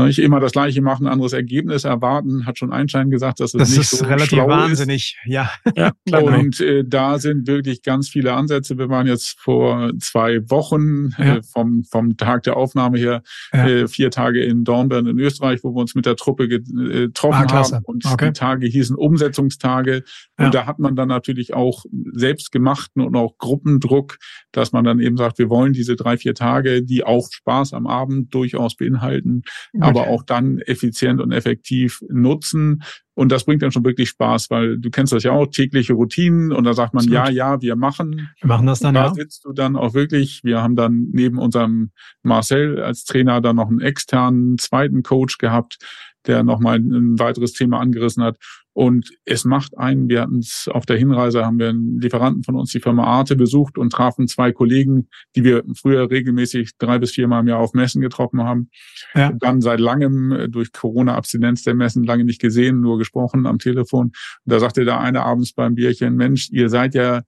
[0.07, 3.71] nicht immer das Gleiche machen, anderes Ergebnis erwarten, hat schon Einstein gesagt, dass es das
[3.71, 5.17] nicht ist so relativ wahnsinnig.
[5.25, 5.33] Ist.
[5.33, 5.51] Ja.
[5.77, 8.79] ja und äh, da sind wirklich ganz viele Ansätze.
[8.79, 11.37] Wir waren jetzt vor zwei Wochen Ja.
[11.37, 13.67] äh, vom, vom Tag der Aufnahme her Ja.
[13.67, 17.47] äh, vier Tage in Dornbirn in Österreich, wo wir uns mit der Truppe äh, getroffen
[17.49, 17.85] Ah, haben.
[17.85, 18.27] Und Okay.
[18.27, 20.03] die Tage hießen Umsetzungstage.
[20.39, 24.19] Und da hat man dann natürlich auch selbstgemachten und auch Gruppendruck,
[24.53, 27.87] dass man dann eben sagt, wir wollen diese drei, vier Tage, die auch Spaß am
[27.87, 29.43] Abend durchaus beinhalten,
[29.89, 32.83] aber auch dann effizient und effektiv nutzen.
[33.15, 36.53] Und das bringt dann schon wirklich Spaß, weil du kennst das ja auch, tägliche Routinen
[36.53, 38.31] und da sagt man, ja, ja, wir machen.
[38.41, 39.15] Wir machen das dann, da ja.
[39.15, 41.91] sitzt du dann auch wirklich, wir haben dann neben unserem
[42.23, 45.79] Marcel als Trainer dann noch einen externen zweiten Coach gehabt,
[46.27, 48.37] der nochmal ein weiteres Thema angerissen hat.
[48.79, 52.55] Und es macht einen, wir hatten es auf der Hinreise, haben wir einen Lieferanten von
[52.55, 57.11] uns, die Firma Arte, besucht und trafen zwei Kollegen, die wir früher regelmäßig drei bis
[57.11, 58.71] viermal im Jahr auf Messen getroffen haben.
[59.17, 59.33] Ja.
[59.33, 64.13] Dann seit langem äh, durch Corona-Abstinenz der Messen lange nicht gesehen, nur gesprochen am Telefon.
[64.13, 64.15] Und
[64.45, 67.23] da sagte der eine abends beim Bierchen, Mensch, ihr seid ja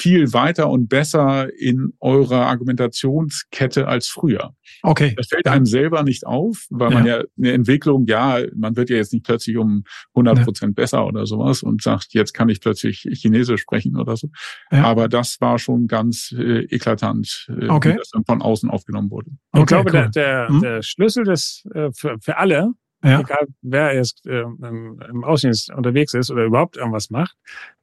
[0.00, 4.54] viel weiter und besser in eurer Argumentationskette als früher.
[4.82, 5.14] Okay.
[5.16, 8.96] Das fällt einem selber nicht auf, weil man ja eine Entwicklung, ja, man wird ja
[8.96, 9.84] jetzt nicht plötzlich um
[10.14, 14.28] 100 Prozent besser oder sowas und sagt, jetzt kann ich plötzlich Chinesisch sprechen oder so.
[14.72, 14.84] Ja.
[14.84, 17.92] Aber das war schon ganz äh, eklatant, äh, Okay.
[17.94, 19.30] wie das dann von außen aufgenommen wurde.
[19.54, 20.10] Ich Okay, glaube, der, cool.
[20.12, 20.60] der, Mhm.
[20.62, 23.20] der Schlüssel des, äh, für, für alle, Ja.
[23.20, 27.36] egal wer jetzt äh, im, Außendienst unterwegs ist oder überhaupt irgendwas macht,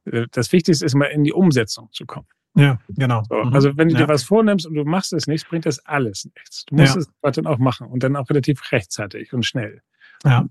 [0.06, 2.28] äh, das Wichtigste ist mal in die Umsetzung zu kommen.
[2.56, 3.24] Ja, genau.
[3.30, 3.54] So, Mhm.
[3.54, 4.02] Also wenn du ja.
[4.02, 6.66] dir was vornimmst und du machst es nicht, bringt das alles nichts.
[6.66, 7.02] Du musst Ja.
[7.02, 9.82] es dann auch machen und dann auch relativ rechtzeitig und schnell.
[10.24, 10.48] Ja.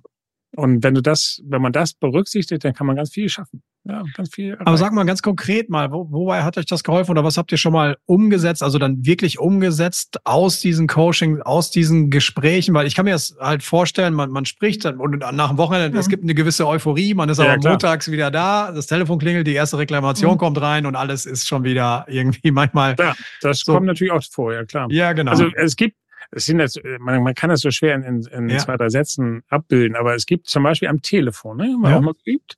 [0.54, 3.62] Und wenn du das, wenn man das berücksichtigt, dann kann man ganz viel schaffen.
[3.88, 4.54] Ja, ganz viel.
[4.54, 4.76] Aber erreichen.
[4.78, 7.58] sag mal ganz konkret mal, wo, wobei hat euch das geholfen oder was habt ihr
[7.58, 12.74] schon mal umgesetzt, also dann wirklich umgesetzt aus diesen Coaching, aus diesen Gesprächen?
[12.74, 15.96] Weil ich kann mir das halt vorstellen, man, man spricht dann und nach dem Wochenende,
[15.98, 16.10] es Mhm.
[16.10, 17.74] gibt eine gewisse Euphorie, man ist Ja, aber klar.
[17.74, 20.38] montags wieder da, das Telefon klingelt, die erste Reklamation Mhm.
[20.38, 22.96] kommt rein und alles ist schon wieder irgendwie manchmal.
[22.98, 23.72] Ja, das So.
[23.74, 24.88] kommt natürlich auch vor, ja klar.
[24.90, 25.30] Ja, genau.
[25.30, 25.96] Also es gibt,
[26.32, 28.58] es sind jetzt, man, man kann das so schwer in, in, Ja.
[28.58, 31.98] zwei, drei Sätzen abbilden, aber es gibt zum Beispiel am Telefon, ne, mal Ja.
[31.98, 32.56] auch mal geübt,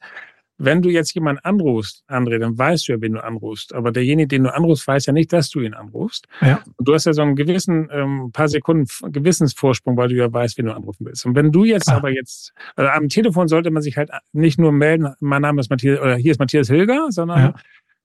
[0.61, 3.73] wenn du jetzt jemanden anrufst, André, dann weißt du ja, wen du anrufst.
[3.75, 6.27] Aber derjenige, den du anrufst, weiß ja nicht, dass du ihn anrufst.
[6.41, 6.61] Ja.
[6.77, 10.59] Und du hast ja so einen gewissen, ähm, paar Sekunden Gewissensvorsprung, weil du ja weißt,
[10.59, 11.25] wen du anrufen willst.
[11.27, 11.99] Und wenn du jetzt Klar.
[11.99, 15.71] aber jetzt, also am Telefon sollte man sich halt nicht nur melden, mein Name ist
[15.71, 17.55] Matthias, oder hier ist Matthias Hilger, sondern Ja.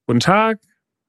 [0.05, 0.59] guten Tag,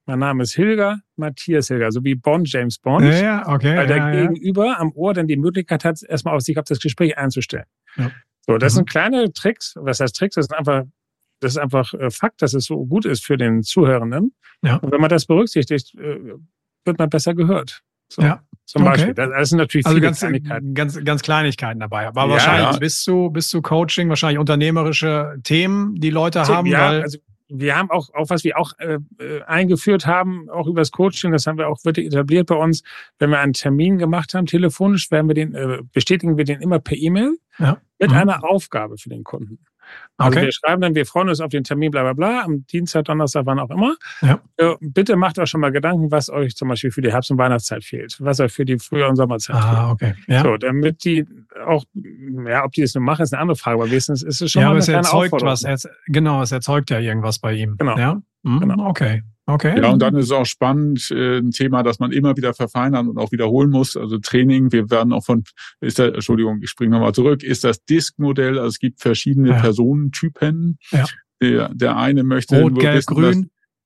[0.07, 3.75] mein Name ist Hilger, Matthias Hilger, so wie Bond, James Bond ja, ja, okay.
[3.77, 4.27] weil der ja, ja.
[4.27, 7.65] Gegenüber am Ohr dann die Möglichkeit hat, erstmal auf sich auf das Gespräch einzustellen.
[7.97, 8.11] Ja.
[8.47, 8.77] So, das Mhm.
[8.77, 9.73] sind kleine Tricks.
[9.79, 10.35] Was heißt Tricks?
[10.35, 10.83] Das ist einfach,
[11.39, 14.33] das ist einfach äh, Fakt, dass es so gut ist für den Zuhörenden.
[14.61, 14.77] Ja.
[14.77, 16.19] Und wenn man das berücksichtigt, äh,
[16.85, 17.81] wird man besser gehört.
[18.09, 18.41] So, Ja.
[18.65, 18.91] Zum Okay.
[18.91, 19.13] Beispiel.
[19.13, 20.73] Das, das sind natürlich Also viele ganz, Kleinigkeiten.
[20.73, 22.07] ganz, ganz Kleinigkeiten dabei.
[22.07, 22.77] Aber Ja, wahrscheinlich ja.
[22.79, 27.91] bist du, bist du Coaching, wahrscheinlich unternehmerische Themen, die Leute haben, ja, also wir haben
[27.91, 31.67] auch, auch was wir auch äh, äh, eingeführt haben, auch übers Coaching, das haben wir
[31.69, 32.81] auch wirklich etabliert bei uns.
[33.19, 36.79] Wenn wir einen Termin gemacht haben, telefonisch, werden wir den, äh, bestätigen wir den immer
[36.79, 37.77] per E-Mail Ja.
[37.99, 38.17] mit Mhm.
[38.17, 39.59] einer Aufgabe für den Kunden.
[40.17, 40.45] Also Okay.
[40.45, 43.45] wir schreiben dann, wir freuen uns auf den Termin, bla bla bla, am Dienstag, Donnerstag,
[43.45, 43.95] wann auch immer.
[44.21, 44.39] Ja.
[44.57, 47.37] Äh, bitte macht euch schon mal Gedanken, was euch zum Beispiel für die Herbst- und
[47.37, 49.67] Weihnachtszeit fehlt, was euch für die Frühjahr- und Sommerzeit fehlt.
[49.67, 50.13] Ah, okay.
[50.27, 50.41] Ja.
[50.43, 51.25] So, damit die
[51.65, 51.83] auch,
[52.47, 54.61] ja, ob die das nur machen, ist eine andere Frage, aber wenigstens ist es schon
[54.61, 55.87] ja, mal aber eine es erzeugt was.
[56.07, 57.75] Genau, es erzeugt ja irgendwas bei ihm.
[57.77, 57.97] Genau.
[57.97, 58.21] Ja?
[58.43, 58.87] Mhm, Genau.
[58.87, 59.23] Okay.
[59.47, 59.79] Okay.
[59.79, 63.07] Ja, und dann ist es auch spannend, äh, ein Thema, das man immer wieder verfeinern
[63.07, 63.95] und auch wiederholen muss.
[63.95, 65.43] Also Training, wir werden auch von,
[65.81, 69.59] ist da, Entschuldigung, ich springe nochmal zurück, ist das Disk-Modell, also es gibt verschiedene Ja.
[69.59, 70.77] Personentypen.
[70.91, 71.05] Ja.
[71.41, 73.41] Der, der eine möchte Rot, nur gelb, wissen, grün.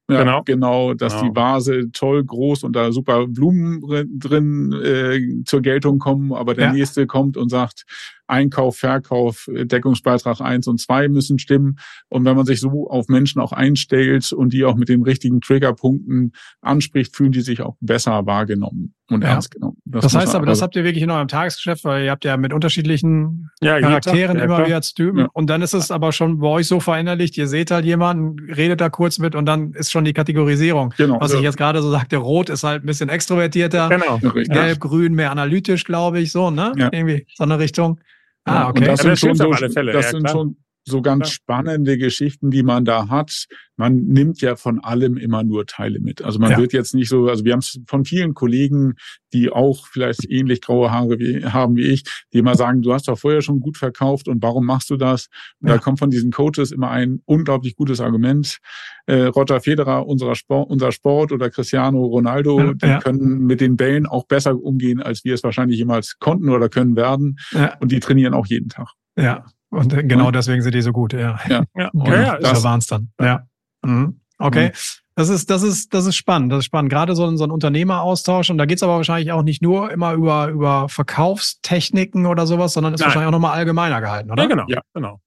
[0.08, 0.44] Dass, ja, Genau.
[0.44, 0.94] genau.
[0.94, 1.30] dass Genau.
[1.30, 6.54] die Vase toll groß und da super Blumen drin, drin äh, zur Geltung kommen, aber
[6.56, 6.74] der Ja.
[6.74, 7.84] nächste kommt und sagt,
[8.30, 11.80] Einkauf, Verkauf, Deckungsbeitrag eins und zwei müssen stimmen.
[12.10, 15.42] Und wenn man sich so auf Menschen auch einstellt und die auch mit den richtigen
[15.42, 19.30] Triggerpunkten anspricht, fühlen die sich auch besser wahrgenommen und Ja.
[19.30, 19.78] ernst genommen.
[19.86, 22.38] Das, muss heißt aber, das habt ihr wirklich in eurem Tagesgeschäft, weil ihr habt ja
[22.38, 25.18] mit unterschiedlichen ja, Tag, Charakteren ja, immer wieder zu tun.
[25.18, 25.28] Ja.
[25.34, 28.82] Und dann ist es aber schon bei euch so verinnerlicht, ihr seht halt jemanden, redet
[28.82, 30.94] da kurz mit und dann ist schon die Kategorisierung.
[30.98, 31.20] Genau.
[31.20, 34.20] Was ich jetzt gerade so sagte, Rot ist halt ein bisschen extrovertierter, Genau.
[34.20, 36.74] Gelb, Grün mehr analytisch, glaube ich, so, ne?
[36.78, 36.90] Ja.
[36.92, 38.00] Irgendwie so eine Richtung.
[38.50, 38.80] Ah, okay.
[38.80, 40.34] Und das Ja, sind das schon so, auf alle Fälle, das ja, sind klar.
[40.34, 40.58] schon
[40.90, 41.34] so ganz ja.
[41.34, 43.46] spannende Geschichten, die man da hat.
[43.78, 46.22] Man nimmt ja von allem immer nur Teile mit.
[46.22, 46.58] Also man ja.
[46.58, 48.96] wird jetzt nicht so, also wir haben es von vielen Kollegen,
[49.32, 53.08] die auch vielleicht ähnlich graue Haare wie, haben wie ich, die immer sagen, du hast
[53.08, 55.28] doch vorher schon gut verkauft und warum machst du das?
[55.62, 55.76] Und ja.
[55.76, 58.58] da kommt von diesen Coaches immer ein unglaublich gutes Argument.
[59.06, 64.06] Äh, Roger Federer, unserer Sport, unser Sport oder Cristiano Ronaldo, die können mit den Bällen
[64.06, 67.38] auch besser umgehen, als wir es wahrscheinlich jemals konnten oder können werden.
[67.80, 68.90] Und die trainieren auch jeden Tag.
[69.18, 71.40] Ja, und äh, genau deswegen sind die so gut, ja.
[71.48, 71.90] Ja, ja.
[71.94, 73.12] Okay, ja das waren es dann.
[73.20, 73.48] Ja.
[73.82, 74.20] Mhm.
[74.38, 74.70] Okay.
[74.70, 74.72] Mhm.
[75.16, 76.50] Das ist, das ist, das ist spannend.
[76.52, 76.90] Das ist spannend.
[76.90, 78.50] Gerade so, so ein Unternehmeraustausch.
[78.52, 82.94] Und da geht's aber wahrscheinlich auch nicht nur immer über, über Verkaufstechniken oder sowas, sondern
[82.94, 83.08] ist Nein.
[83.08, 84.44] wahrscheinlich auch nochmal allgemeiner gehalten, oder?
[84.44, 84.66] Ja, genau.
[84.70, 85.20] Ja, genau.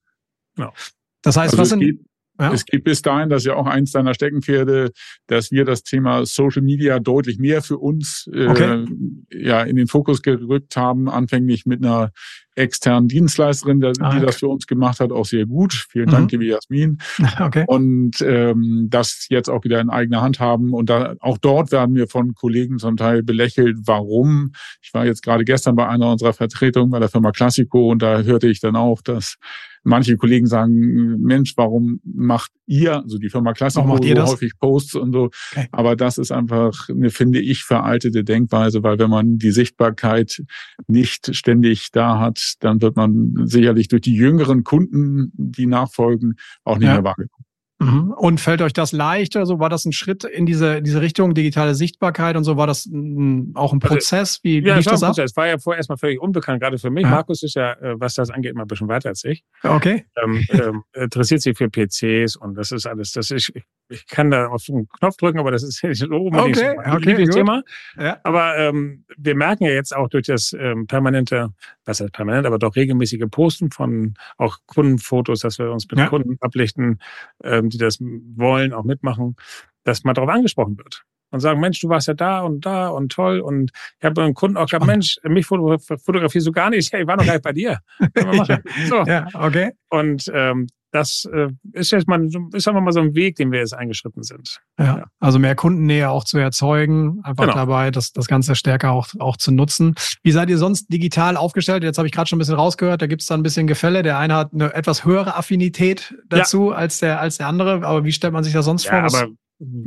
[0.57, 0.73] genau.
[1.21, 2.07] Das heißt, also was sind.
[2.41, 2.53] Ja.
[2.53, 4.93] Es geht bis dahin, dass ja auch eins deiner Steckenpferde,
[5.27, 8.87] dass wir das Thema Social Media deutlich mehr für uns äh, okay.
[9.31, 11.11] ja in den Fokus gerückt haben.
[11.11, 12.11] Anfänglich mit einer
[12.55, 14.21] externen Dienstleisterin, der, ah, okay.
[14.21, 15.87] die das für uns gemacht hat, auch sehr gut.
[15.91, 16.11] Vielen mhm.
[16.11, 16.99] Dank, liebe Jasmin.
[17.43, 17.65] Okay.
[17.67, 20.73] Und ähm, das jetzt auch wieder in eigener Hand haben.
[20.73, 24.53] Und da, auch dort werden wir von Kollegen zum Teil belächelt, warum.
[24.83, 28.21] Ich war jetzt gerade gestern bei einer unserer Vertretungen bei der Firma Classico und da
[28.23, 29.39] hörte ich dann auch, dass
[29.85, 34.53] manche Kollegen sagen, Mensch, warum macht ihr, also die Firma Classico, macht ihr so häufig
[34.59, 35.31] Posts und so.
[35.53, 35.67] Okay.
[35.73, 40.43] Aber das ist einfach eine, finde ich, veraltete Denkweise, weil wenn man die Sichtbarkeit
[40.87, 46.79] nicht ständig da hat, dann wird man sicherlich durch die jüngeren Kunden, die nachfolgen, auch
[46.79, 46.95] nicht ja.
[46.95, 47.43] mehr wahrgenommen.
[47.83, 48.13] Mhm.
[48.13, 49.37] Und fällt euch das leicht?
[49.37, 52.57] Also war das ein Schritt in diese, diese Richtung, digitale Sichtbarkeit und so?
[52.57, 54.39] War das ein, auch ein also, Prozess?
[54.43, 55.19] Wie, wie ja, lief das, ab?
[55.19, 57.03] Es war ja vorher erstmal völlig unbekannt, gerade für mich.
[57.05, 57.11] Ja.
[57.11, 59.43] Markus ist ja, äh, was das angeht, immer ein bisschen weiter als ich.
[59.63, 60.05] Okay.
[60.23, 63.53] Ähm, ähm, interessiert sich für PCs und das ist alles, das ist,
[63.93, 66.93] ich kann da auf den Knopf drücken, aber das ist nicht so unbedingt okay, so
[66.97, 67.63] okay, Thema.
[67.99, 68.19] Ja.
[68.25, 71.51] Aber ähm, wir merken ja jetzt auch durch das ähm, permanente,
[71.85, 76.09] was heißt permanent, aber doch regelmäßige Posten von auch Kundenfotos, dass wir uns mit ja.
[76.09, 77.01] Kunden ablichten,
[77.45, 79.37] ähm, die das wollen, auch mitmachen,
[79.85, 83.11] dass man darauf angesprochen wird und sagen, Mensch, du warst ja da und da und
[83.11, 83.41] toll.
[83.41, 86.93] Und ich habe einen Kunden auch gesagt, Mensch, mich fotografierst du gar nicht.
[86.93, 87.79] Ja, ich war noch gar nicht bei dir.
[88.89, 89.03] so.
[89.05, 89.73] Ja, okay.
[89.89, 93.61] Und ähm, das äh, ist jetzt mal, ist einfach mal so ein Weg, den wir
[93.61, 94.61] jetzt eingeschritten sind.
[94.79, 95.05] Ja, ja.
[95.21, 97.57] also mehr Kundennähe auch zu erzeugen, einfach genau.
[97.57, 99.95] dabei, das, das Ganze stärker auch, auch zu nutzen.
[100.23, 101.83] Wie seid ihr sonst digital aufgestellt?
[101.83, 104.03] Jetzt habe ich gerade schon ein bisschen rausgehört, da gibt es da ein bisschen Gefälle.
[104.03, 106.77] Der eine hat eine etwas höhere Affinität dazu ja.
[106.77, 107.87] als, der, als der andere.
[107.87, 109.19] Aber wie stellt man sich das sonst ja, vor?
[109.19, 109.33] Aber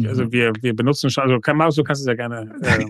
[0.08, 2.86] also wir, wir benutzen schon, also Marius, du kannst es ja gerne äh,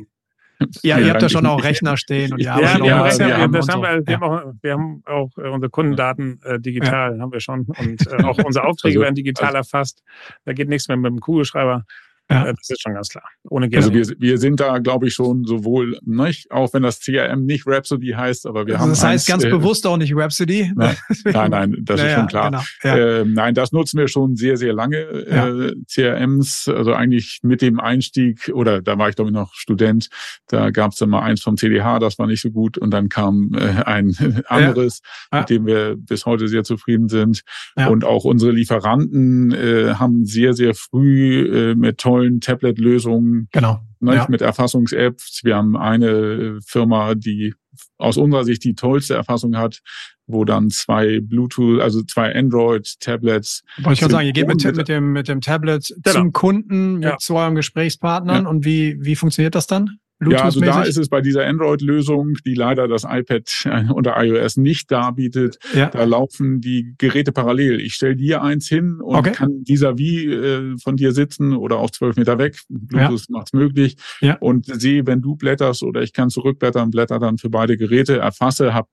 [0.83, 3.53] ja, ihr habt ja schon auch Rechner stehen und ja, ja, ja, Rechner, wir, haben,
[3.53, 7.39] das haben wir, wir, haben auch, wir haben auch unsere Kundendaten äh, digital, haben wir
[7.39, 7.65] schon.
[7.65, 10.03] Und äh, auch unsere Aufträge also, werden digital also, erfasst.
[10.45, 11.85] Da geht nichts mehr mit dem Kugelschreiber.
[12.29, 12.47] Ja.
[12.47, 13.23] Äh, das ist schon ganz klar.
[13.49, 17.45] Ohne Also wir, wir sind da, glaube ich, schon sowohl, nicht, auch wenn das CRM
[17.45, 18.89] nicht Rhapsody heißt, aber wir also haben.
[18.89, 20.71] Das heißt eins, ganz äh, bewusst auch nicht Rhapsody.
[20.75, 22.51] Nein, nein, nein, das ja, ist schon klar.
[22.51, 22.63] Genau.
[22.83, 23.19] Ja.
[23.19, 24.97] Äh, nein, das nutzen wir schon sehr, sehr lange.
[24.97, 30.09] Äh, CRMs, also eigentlich mit dem Einstieg, oder da war ich, glaube ich, noch Student,
[30.47, 33.09] da gab es dann mal eins vom CDH, das war nicht so gut, und dann
[33.09, 34.15] kam äh, ein
[34.47, 37.41] anderes, mit dem wir bis heute sehr zufrieden sind.
[37.75, 43.47] Und auch unsere Lieferanten äh, haben sehr, sehr früh äh, mit tollen Tablet-Lösungen.
[43.51, 43.79] Genau.
[43.99, 44.27] Ne, ja.
[44.29, 45.41] Mit Erfassungs-Apps.
[45.43, 47.53] Wir haben eine Firma, die
[47.97, 49.81] aus unserer Sicht die tollste Erfassung hat,
[50.27, 53.63] wo dann zwei Bluetooth, also zwei Android-Tablets.
[53.77, 56.15] Wollte ich gerade sagen, ihr geht mit, mit, dem, mit dem Tablet genau.
[56.15, 57.17] zum Kunden, ja.
[57.17, 58.49] zu euren Gesprächspartnern ja.
[58.49, 59.99] und wie, wie funktioniert das dann?
[60.21, 64.55] Ja, also da ist es bei dieser Android-Lösung, die leider das iPad äh, unter iOS
[64.55, 65.89] nicht darbietet, ja.
[65.89, 67.81] da laufen die Geräte parallel.
[67.81, 69.31] Ich stelle dir eins hin und okay.
[69.31, 72.57] kann dieser wie äh, von dir sitzen oder auch zwölf Meter weg.
[72.69, 73.37] Bluetooth ja.
[73.37, 73.97] macht's möglich.
[74.21, 74.37] Ja.
[74.37, 78.73] Und sehe, wenn du blätterst oder ich kann zurückblättern, blätter dann für beide Geräte, erfasse,
[78.73, 78.87] habe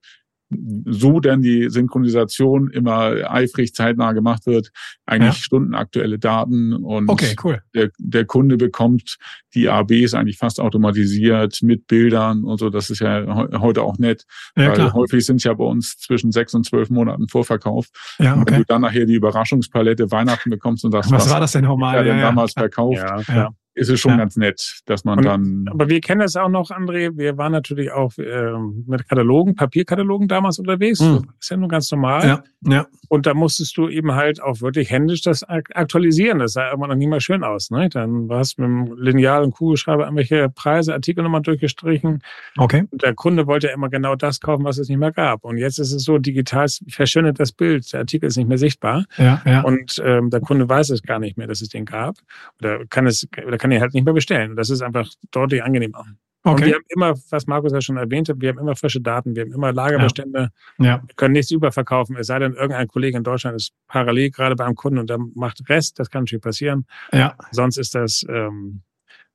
[0.85, 4.71] so denn die Synchronisation immer eifrig zeitnah gemacht wird,
[5.05, 5.41] eigentlich ja.
[5.41, 7.61] stundenaktuelle Daten und okay, cool.
[7.73, 9.17] der, der Kunde bekommt
[9.53, 12.69] die ABs eigentlich fast automatisiert mit Bildern und so.
[12.69, 14.93] Das ist ja heute auch nett, ja, weil klar.
[14.93, 17.87] häufig sind es ja bei uns zwischen sechs und zwölf Monaten Vorverkauf.
[18.19, 18.39] Ja, okay.
[18.39, 21.51] Und wenn du dann nachher die Überraschungspalette Weihnachten bekommst und sagst, was, was war das
[21.51, 22.05] denn nochmal?
[22.05, 22.97] Ja, ja, damals verkauft.
[22.97, 24.17] Ja, ja ist es schon ja.
[24.17, 25.65] ganz nett, dass man und, dann.
[25.69, 27.17] Aber wir kennen das auch noch, André.
[27.17, 28.51] Wir waren natürlich auch äh,
[28.85, 30.99] mit Katalogen, Papierkatalogen damals unterwegs.
[30.99, 31.23] Mhm.
[31.25, 32.27] Das ist ja nur ganz normal.
[32.27, 32.43] Ja.
[32.65, 32.87] Ja.
[33.09, 36.39] Und da musstest du eben halt auch wirklich händisch das aktualisieren.
[36.39, 37.71] Das sah immer noch nie mal schön aus.
[37.71, 37.89] Ne?
[37.89, 42.23] Dann warst du mit dem Lineal und Kugelschreiber irgendwelche Preise, Artikelnummern durchgestrichen.
[42.57, 42.85] Okay.
[42.89, 45.43] Und der Kunde wollte ja immer genau das kaufen, was es nicht mehr gab.
[45.43, 47.91] Und jetzt ist es so, digital verschönert das Bild.
[47.91, 49.05] Der Artikel ist nicht mehr sichtbar.
[49.17, 49.61] Ja, ja.
[49.61, 52.15] Und ähm, der Kunde weiß es gar nicht mehr, dass es den gab.
[52.59, 54.57] Oder kann es, oder kann ihn halt nicht mehr bestellen.
[54.57, 56.05] Das ist einfach deutlich angenehmer.
[56.43, 56.51] Okay.
[56.51, 59.43] Und wir haben immer, was Markus ja schon erwähnte, wir haben immer frische Daten, wir
[59.43, 60.49] haben immer Lagerbestände.
[60.79, 60.85] Ja.
[60.85, 61.01] ja.
[61.07, 64.75] Wir können nichts überverkaufen, es sei denn, irgendein Kollege in Deutschland ist parallel gerade beim
[64.75, 66.85] Kunden und der macht Rest, das kann natürlich passieren.
[67.13, 67.37] Ja.
[67.51, 68.81] Sonst ist das ähm,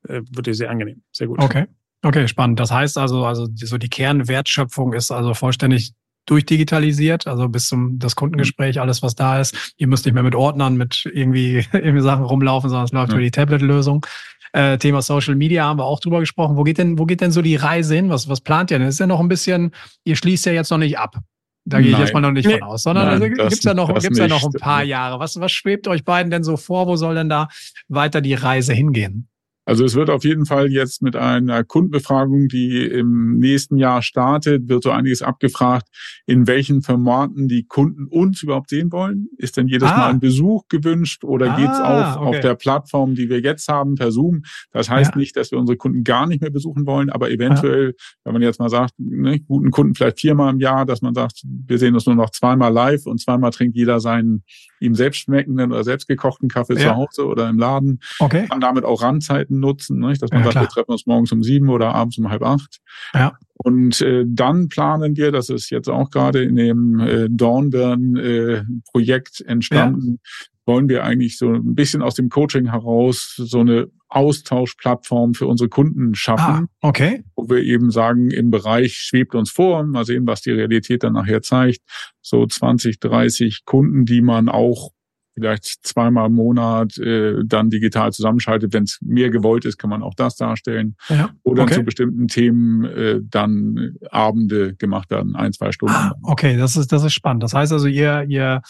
[0.07, 1.38] äh, wirklich sehr angenehm, sehr gut.
[1.38, 1.64] Okay.
[2.03, 2.61] Okay, spannend.
[2.61, 5.95] Das heißt also, also so die Kernwertschöpfung ist also vollständig
[6.31, 8.83] durchdigitalisiert, also bis zum das Kundengespräch, mhm.
[8.83, 9.75] alles was da ist.
[9.77, 13.14] Ihr müsst nicht mehr mit Ordnern, mit irgendwie, irgendwie Sachen rumlaufen, sondern es läuft ja.
[13.14, 14.05] über die Tablet-Lösung.
[14.53, 16.57] Äh, Thema Social Media haben wir auch drüber gesprochen.
[16.57, 18.09] Wo geht denn, wo geht denn so die Reise hin?
[18.09, 18.87] Was, was plant ihr denn?
[18.87, 19.73] Das ist ja noch ein bisschen,
[20.05, 21.17] ihr schließt ja jetzt noch nicht ab.
[21.64, 22.59] Da gehe ich jetzt mal noch nicht nee.
[22.59, 25.21] von aus, sondern Nein, also, gibt's ja noch, gibt's ja noch ein paar Jahre.
[25.21, 26.87] Was, was schwebt euch beiden denn so vor?
[26.87, 27.49] Wo soll denn da
[27.88, 29.29] weiter die Reise hingehen?
[29.68, 34.66] Also es wird auf jeden Fall jetzt mit einer Kundenbefragung, die im nächsten Jahr startet,
[34.70, 35.88] wird so einiges abgefragt,
[36.24, 39.28] in welchen Formaten die Kunden uns überhaupt sehen wollen.
[39.37, 39.96] Ist denn jedes ah.
[39.98, 42.26] Mal ein Besuch gewünscht oder ah, geht's auch okay.
[42.26, 44.40] auf der Plattform, die wir jetzt haben, per Zoom?
[44.70, 45.18] Das heißt ja.
[45.18, 47.92] nicht, dass wir unsere Kunden gar nicht mehr besuchen wollen, aber eventuell, ja.
[48.24, 51.42] wenn man jetzt mal sagt, ne, guten Kunden vielleicht viermal im Jahr, dass man sagt,
[51.44, 54.44] wir sehen uns nur noch zweimal live und zweimal trinkt jeder seinen
[54.81, 56.81] ihm selbst schmeckenden oder selbst gekochten Kaffee ja.
[56.81, 58.01] zu Hause oder im Laden.
[58.19, 58.47] Okay.
[58.49, 60.23] Kann damit auch Randzeiten nutzen, nicht?
[60.23, 62.79] dass man ja, sagt, wir treffen uns morgens um sieben oder abends um halb acht.
[63.14, 63.37] Ja.
[63.57, 69.45] Und äh, dann planen wir, das ist jetzt auch gerade in dem äh, Dornbirn-Projekt äh,
[69.45, 70.29] entstanden, ja.
[70.68, 75.68] Wollen wir eigentlich so ein bisschen aus dem Coaching heraus so eine Austauschplattform für unsere
[75.68, 76.68] Kunden schaffen.
[76.81, 77.24] Ah, okay.
[77.35, 81.14] Wo wir eben sagen, im Bereich schwebt uns vor, mal sehen, was die Realität dann
[81.14, 81.81] nachher zeigt,
[82.20, 84.92] so 20, 30 Kunden, die man auch
[85.35, 88.72] vielleicht zweimal im Monat äh, dann digital zusammenschaltet.
[88.72, 90.96] Wenn es mehr gewollt ist, kann man auch das darstellen.
[91.09, 91.74] Ja, Oder okay.
[91.74, 95.94] zu bestimmten Themen äh, dann Abende gemacht werden, ein, zwei Stunden.
[95.94, 97.42] Ah, okay, das ist, das ist spannend.
[97.42, 98.62] Das heißt also, ihr, ihr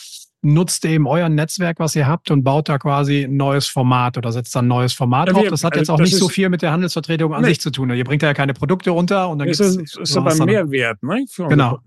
[0.42, 4.30] nutzt eben euer Netzwerk, was ihr habt und baut da quasi ein neues Format oder
[4.30, 5.48] setzt dann ein neues Format ja, auf.
[5.48, 7.48] Das hat also jetzt auch nicht so viel mit der Handelsvertretung an nee.
[7.48, 7.90] sich zu tun.
[7.90, 9.76] Ihr bringt ja keine Produkte runter und dann gibt es.
[9.76, 11.24] Ist, ist aber Mehrwert, ne?
[11.48, 11.80] genau.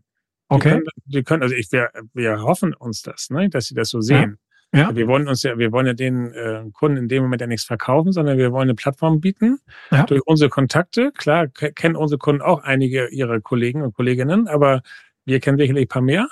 [0.50, 0.70] Okay.
[0.70, 3.90] Die können, die können, also ich, wir, wir hoffen uns das, ne, dass sie das
[3.90, 4.38] so sehen.
[4.74, 4.82] Ja.
[4.82, 4.96] ja.
[4.96, 7.66] Wir wollen uns ja, wir wollen ja den äh, Kunden in dem Moment ja nichts
[7.66, 9.60] verkaufen, sondern wir wollen eine Plattform bieten.
[9.92, 10.04] Ja.
[10.04, 11.14] Durch unsere Kontakte.
[11.14, 14.82] Klar, kennen unsere Kunden auch einige ihrer Kollegen und Kolleginnen, aber
[15.24, 16.28] wir kennen sicherlich ein paar mehr.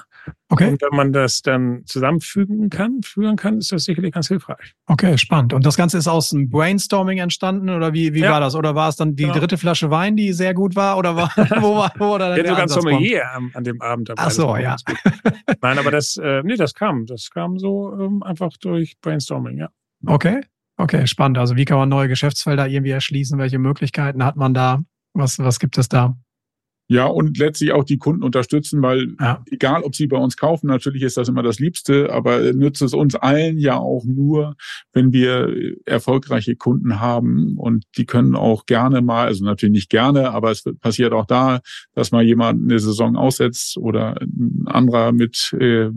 [0.50, 0.70] Okay.
[0.70, 4.74] Und wenn man das dann zusammenfügen kann, führen kann, ist das sicherlich ganz hilfreich.
[4.88, 5.54] Okay, spannend.
[5.54, 8.32] Und das Ganze ist aus dem Brainstorming entstanden oder wie, wie ja.
[8.32, 8.56] war das?
[8.56, 9.36] Oder war es dann die genau.
[9.38, 10.98] dritte Flasche Wein, die sehr gut war?
[10.98, 14.10] Oder war, wo war, wo war dann der sogar ein Sommelier an, an, dem Abend
[14.10, 14.24] dabei.
[14.24, 14.76] Ach so, ja.
[15.62, 17.06] Nein, aber das, äh, nee, das kam.
[17.06, 19.70] Das kam so ähm, einfach durch Brainstorming, ja.
[20.06, 20.42] Okay.
[20.78, 21.38] Okay, spannend.
[21.38, 23.38] Also wie kann man neue Geschäftsfelder irgendwie erschließen?
[23.38, 24.82] Welche Möglichkeiten hat man da?
[25.14, 26.16] Was, was gibt es da?
[26.92, 29.44] Ja, und letztlich auch die Kunden unterstützen, weil ja.
[29.52, 32.96] egal, ob sie bei uns kaufen, natürlich ist das immer das Liebste, aber nützt es
[32.96, 34.56] uns allen ja auch nur,
[34.92, 35.54] wenn wir
[35.86, 40.64] erfolgreiche Kunden haben und die können auch gerne mal, also natürlich nicht gerne, aber es
[40.80, 41.60] passiert auch da,
[41.94, 45.92] dass mal jemand eine Saison aussetzt oder ein anderer mit äh,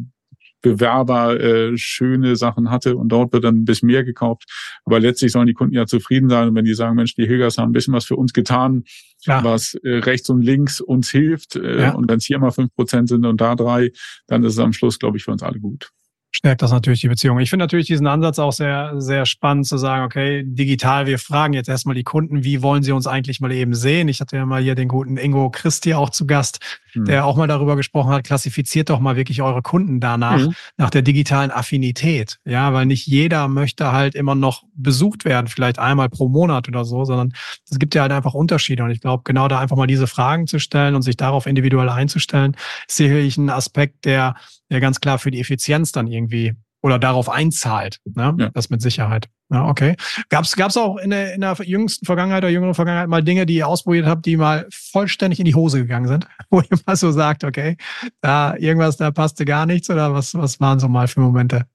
[0.63, 4.45] Bewerber äh, schöne Sachen hatte und dort wird dann ein bisschen mehr gekauft.
[4.85, 6.49] Aber letztlich sollen die Kunden ja zufrieden sein.
[6.49, 8.85] Und wenn die sagen, Mensch, die Hilgers haben ein bisschen was für uns getan,
[9.23, 9.43] ja.
[9.45, 11.57] was äh, rechts und links uns hilft.
[11.57, 11.95] Äh, ja.
[11.95, 13.91] Und wenn es hier mal fünf Prozent sind und da drei,
[14.27, 15.91] dann ist es am Schluss, glaube ich, für uns alle gut
[16.33, 17.39] stärkt das natürlich die Beziehung.
[17.39, 21.53] Ich finde natürlich diesen Ansatz auch sehr, sehr spannend zu sagen, okay, digital, wir fragen
[21.53, 24.09] jetzt erstmal die Kunden, wie wollen sie uns eigentlich mal eben sehen?
[24.09, 26.59] Ich hatte ja mal hier den guten Ingo Christi auch zu Gast,
[26.95, 27.05] mhm.
[27.05, 30.55] der auch mal darüber gesprochen hat, klassifiziert doch mal wirklich eure Kunden danach, mhm.
[30.77, 32.39] nach der digitalen Affinität.
[32.45, 36.85] Ja, weil nicht jeder möchte halt immer noch besucht werden, vielleicht einmal pro Monat oder
[36.85, 37.33] so, sondern
[37.69, 38.85] es gibt ja halt einfach Unterschiede.
[38.85, 41.89] Und ich glaube, genau da einfach mal diese Fragen zu stellen und sich darauf individuell
[41.89, 42.57] einzustellen,
[42.89, 44.35] ist sicherlich ein Aspekt, der
[44.69, 47.99] ja ganz klar für die Effizienz dann irgendwie oder darauf einzahlt.
[48.05, 48.35] Ne?
[48.39, 48.49] Ja.
[48.51, 49.29] Das mit Sicherheit.
[49.51, 49.97] Ja, okay.
[50.29, 53.55] Gab es auch in der, in der jüngsten Vergangenheit oder jüngeren Vergangenheit mal Dinge, die
[53.55, 56.27] ihr ausprobiert habt, die mal vollständig in die Hose gegangen sind?
[56.51, 57.77] Wo ihr mal so sagt, okay,
[58.21, 61.67] da irgendwas, da passte gar nichts oder was, was waren so mal für Momente?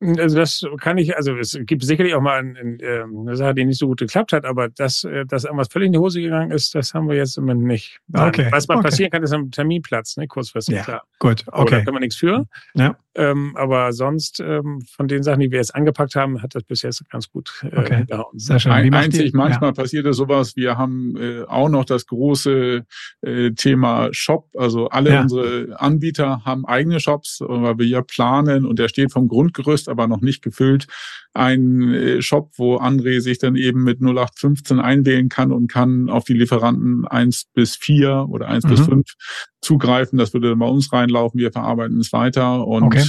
[0.00, 3.64] Also das kann ich, also es gibt sicherlich auch mal eine, ähm, eine Sache, die
[3.64, 6.52] nicht so gut geklappt hat, aber dass, äh, dass irgendwas völlig in die Hose gegangen
[6.52, 7.98] ist, das haben wir jetzt im Moment nicht.
[8.12, 8.46] Okay.
[8.52, 8.84] Was mal okay.
[8.84, 10.82] passieren kann, ist am Terminplatz, ne, kurzfristig, ja.
[10.82, 11.02] klar.
[11.18, 11.50] Gut, okay.
[11.50, 12.46] Aber da kann man nichts für.
[12.74, 12.96] Ja.
[13.16, 16.82] Ähm, aber sonst, ähm, von den Sachen, die wir jetzt angepackt haben, hat das bis
[16.82, 17.96] jetzt ganz gut äh, okay.
[17.96, 18.38] hingehauen.
[18.38, 18.70] Sehr schön.
[18.70, 19.74] Einzig, manchmal ja.
[19.74, 22.86] passiert es sowas, wir haben äh, auch noch das große
[23.22, 24.46] äh, Thema Shop.
[24.56, 25.22] Also alle ja.
[25.22, 30.06] unsere Anbieter haben eigene Shops, weil wir ja planen und der steht vom Grundgerüst, aber
[30.06, 30.86] noch nicht gefüllt.
[31.34, 36.24] Ein äh, Shop, wo André sich dann eben mit 0815 einwählen kann und kann auf
[36.24, 38.70] die Lieferanten eins bis vier oder eins mhm.
[38.70, 39.14] bis fünf
[39.60, 40.18] zugreifen.
[40.18, 41.38] Das würde dann bei uns reinlaufen.
[41.38, 43.04] Wir verarbeiten es weiter und okay.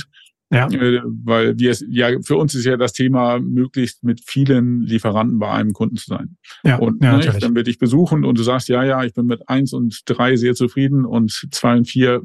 [0.51, 0.67] Ja.
[0.67, 5.51] Äh, weil wir ja für uns ist ja das Thema, möglichst mit vielen Lieferanten bei
[5.51, 6.37] einem Kunden zu sein.
[6.63, 9.27] Ja, und ja, ne, wenn wir dich besuchen und du sagst, ja, ja, ich bin
[9.27, 12.23] mit eins und drei sehr zufrieden und zwei und vier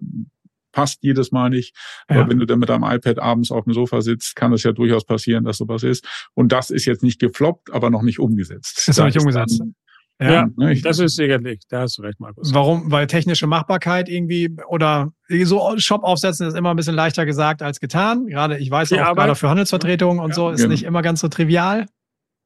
[0.75, 1.75] passt jedes Mal nicht.
[2.11, 2.17] Ja.
[2.17, 4.73] Aber wenn du dann mit deinem iPad abends auf dem Sofa sitzt, kann es ja
[4.73, 6.07] durchaus passieren, dass sowas ist.
[6.35, 8.89] Und das ist jetzt nicht gefloppt, aber noch nicht umgesetzt.
[8.89, 9.61] Ist noch nicht umgesetzt.
[9.61, 9.75] Dann,
[10.21, 12.53] ja, ja ne, das ist sicherlich, da hast du recht, Markus.
[12.53, 12.91] Warum?
[12.91, 15.13] Weil technische Machbarkeit irgendwie oder
[15.45, 18.27] so Shop aufsetzen ist immer ein bisschen leichter gesagt als getan.
[18.27, 19.27] Gerade, ich weiß Die auch, Arbeit.
[19.27, 20.71] gerade für Handelsvertretungen und ja, so ist genau.
[20.71, 21.87] nicht immer ganz so trivial.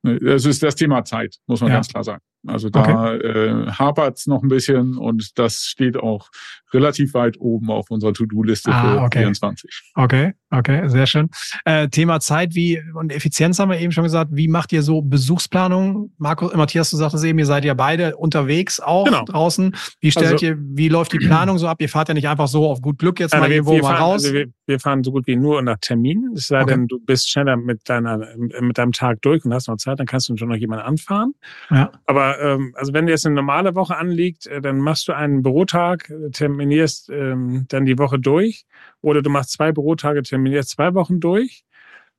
[0.03, 1.77] Das ist das Thema Zeit, muss man ja.
[1.77, 2.23] ganz klar sagen.
[2.47, 3.27] Also da okay.
[3.27, 6.31] äh, hapert es noch ein bisschen und das steht auch
[6.73, 9.19] relativ weit oben auf unserer To-Do-Liste ah, für okay.
[9.21, 9.93] 24.
[9.95, 11.31] Okay, okay, sehr schön.
[11.65, 14.31] Äh, Thema Zeit wie und Effizienz haben wir eben schon gesagt.
[14.35, 16.13] Wie macht ihr so Besuchsplanung?
[16.19, 19.25] Markus, Matthias, du sagtest eben, ihr seid ja beide unterwegs auch genau.
[19.25, 19.75] draußen.
[20.01, 21.81] Wie stellt also, ihr, wie läuft die Planung so ab?
[21.81, 24.25] Ihr fahrt ja nicht einfach so auf gut Glück jetzt mal irgendwo mal raus.
[24.25, 26.35] Also wir, wir, fahren so gut wie nur nach Terminen.
[26.35, 26.75] Es sei okay.
[26.75, 30.07] denn, du bist schneller mit deiner mit deinem Tag durch und hast noch Zeit, dann
[30.07, 31.35] kannst du schon noch jemanden anfahren.
[31.71, 31.91] Ja.
[32.07, 35.43] Aber ähm, also wenn dir jetzt eine normale Woche anliegt, äh, dann machst du einen
[35.43, 38.65] Bürotag, terminierst ähm, dann die Woche durch.
[39.01, 41.65] Oder du machst zwei Bürotage, terminierst zwei Wochen durch,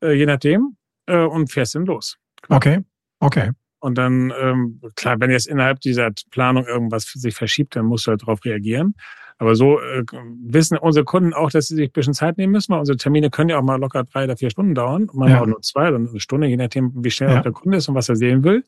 [0.01, 2.18] äh, je nachdem, äh, und fährst dann los.
[2.47, 2.80] Okay,
[3.20, 3.51] okay.
[3.80, 8.12] Und dann, ähm, klar, wenn jetzt innerhalb dieser Planung irgendwas sich verschiebt, dann musst du
[8.12, 8.93] halt darauf reagieren.
[9.38, 10.03] Aber so äh,
[10.43, 13.30] wissen unsere Kunden auch, dass sie sich ein bisschen Zeit nehmen müssen, weil unsere Termine
[13.30, 15.03] können ja auch mal locker drei oder vier Stunden dauern.
[15.03, 15.41] Und manchmal ja.
[15.41, 17.41] auch nur zwei, dann eine Stunde, je nachdem, wie schnell ja.
[17.41, 18.66] der Kunde ist und was er sehen will.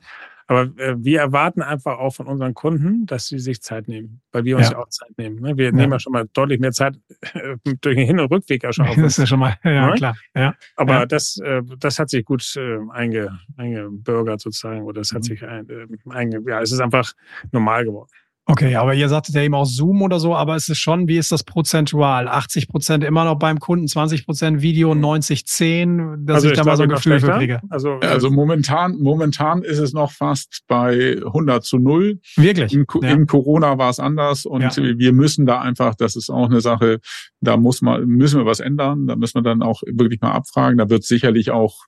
[0.48, 4.44] Aber äh, wir erwarten einfach auch von unseren Kunden, dass sie sich Zeit nehmen, weil
[4.46, 5.40] wir uns ja, ja auch Zeit nehmen.
[5.40, 5.58] Ne?
[5.58, 5.72] Wir ja.
[5.72, 7.00] nehmen ja schon mal deutlich mehr Zeit
[7.34, 8.96] äh, durch den Hin- und Rückweg ja schon auf.
[9.02, 9.96] Das ist ja schon mal, ja, ne?
[9.96, 10.16] klar.
[10.36, 10.56] Ja.
[10.76, 15.24] Aber Das, äh, das hat sich gut äh, einge, eingebürgert sozusagen oder das hat mhm.
[15.24, 17.14] sich ein, äh, einge, ja, es ist einfach
[17.52, 18.10] normal geworden.
[18.52, 21.18] Okay, aber ihr sagtet ja eben auch Zoom oder so, aber es ist schon, wie
[21.18, 22.28] ist das prozentual?
[22.28, 26.66] 80 Prozent immer noch beim Kunden, 20 Prozent Video, 90, 10, dass also ich da
[26.66, 27.62] mal so ein Gefühl für kriege.
[27.70, 32.20] Also, also momentan, momentan ist es noch fast bei 100 zu 0.
[32.36, 32.74] Wirklich?
[32.74, 33.10] In, ja.
[33.12, 34.76] in Corona war es anders und ja.
[34.76, 37.00] wir müssen da einfach, das ist auch eine Sache,
[37.40, 40.78] da muss man, müssen wir was ändern, da müssen wir dann auch wirklich mal abfragen.
[40.78, 41.86] Da wird sicherlich auch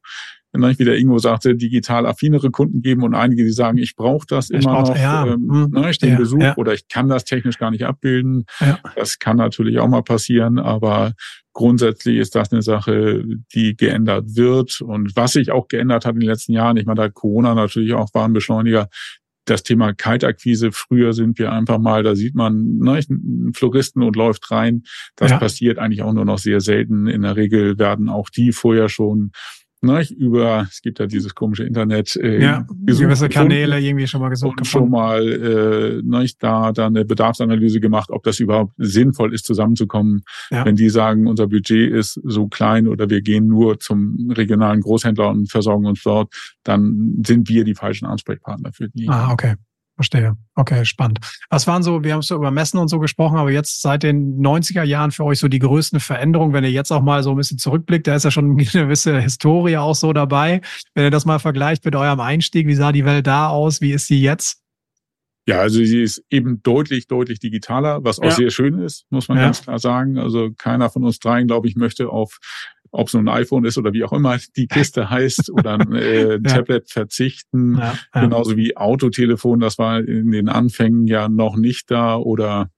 [0.53, 4.49] wie der Ingo sagte, digital affinere Kunden geben und einige, die sagen, ich brauche das
[4.49, 5.25] ich immer noch, ja.
[5.25, 5.71] ähm, hm.
[5.71, 6.57] ne, ich den ja, Besuch ja.
[6.57, 8.45] oder ich kann das technisch gar nicht abbilden.
[8.95, 11.13] Das kann natürlich auch mal passieren, aber
[11.53, 13.23] grundsätzlich ist das eine Sache,
[13.53, 14.81] die geändert wird.
[14.81, 17.93] Und was sich auch geändert hat in den letzten Jahren, ich meine, da Corona natürlich
[17.93, 18.89] auch war ein Beschleuniger,
[19.45, 20.71] das Thema Kaltakquise.
[20.71, 24.83] Früher sind wir einfach mal, da sieht man ne, einen Floristen und läuft rein.
[25.15, 27.07] Das passiert eigentlich auch nur noch sehr selten.
[27.07, 29.31] In der Regel werden auch die vorher schon
[29.84, 34.29] ne, über, es gibt ja dieses komische Internet, äh, ja, gewisse Kanäle irgendwie schon mal
[34.29, 39.34] gesucht und schon mal äh, ne, da dann eine Bedarfsanalyse gemacht, ob das überhaupt sinnvoll
[39.34, 40.23] ist, zusammenzukommen.
[40.51, 40.65] Ja.
[40.65, 45.29] Wenn die sagen, unser Budget ist so klein oder wir gehen nur zum regionalen Großhändler
[45.29, 49.07] und versorgen uns dort, dann sind wir die falschen Ansprechpartner für die.
[49.09, 49.55] Ah, okay.
[49.95, 50.35] Verstehe.
[50.55, 51.19] Okay, spannend.
[51.49, 54.41] Was waren so, wir haben so über Messen und so gesprochen, aber jetzt seit den
[54.41, 57.37] 90er Jahren für euch so die größten Veränderungen, wenn ihr jetzt auch mal so ein
[57.37, 60.61] bisschen zurückblickt, da ist ja schon eine gewisse Historie auch so dabei.
[60.95, 63.81] Wenn ihr das mal vergleicht mit eurem Einstieg, wie sah die Welt da aus?
[63.81, 64.63] Wie ist sie jetzt?
[65.45, 68.31] Ja, also sie ist eben deutlich, deutlich digitaler, was auch ja.
[68.31, 69.45] sehr schön ist, muss man ja.
[69.45, 70.17] ganz klar sagen.
[70.17, 72.39] Also keiner von uns dreien, glaube ich, möchte auf
[72.93, 75.93] ob es nun ein iPhone ist oder wie auch immer die Kiste heißt oder ein
[75.93, 76.39] äh, ja.
[76.39, 77.77] Tablet verzichten.
[77.77, 78.21] Ja, ja.
[78.21, 82.69] Genauso wie Autotelefon, das war in den Anfängen ja noch nicht da oder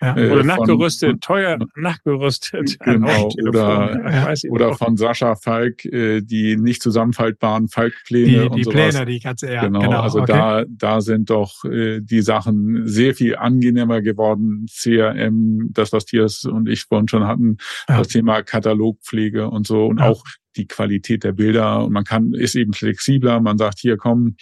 [0.00, 0.16] ja.
[0.16, 2.78] Äh, oder nachgerüstet, von, teuer nachgerüstet.
[2.80, 4.50] Genau, oder, ja.
[4.50, 8.94] oder von Sascha Falk, äh, die nicht zusammenfaltbaren Falk-Pläne die, und die sowas.
[8.94, 10.32] Pläne, die du, ja, genau, genau also okay.
[10.32, 14.66] da, da sind doch äh, die Sachen sehr viel angenehmer geworden.
[14.70, 17.98] CRM, das, was Tiers und ich vorhin schon hatten, ja.
[17.98, 20.08] das Thema Katalogpflege und so und ja.
[20.08, 20.24] auch
[20.56, 21.84] die Qualität der Bilder.
[21.84, 23.40] Und man kann, ist eben flexibler.
[23.40, 24.36] Man sagt, hier komm,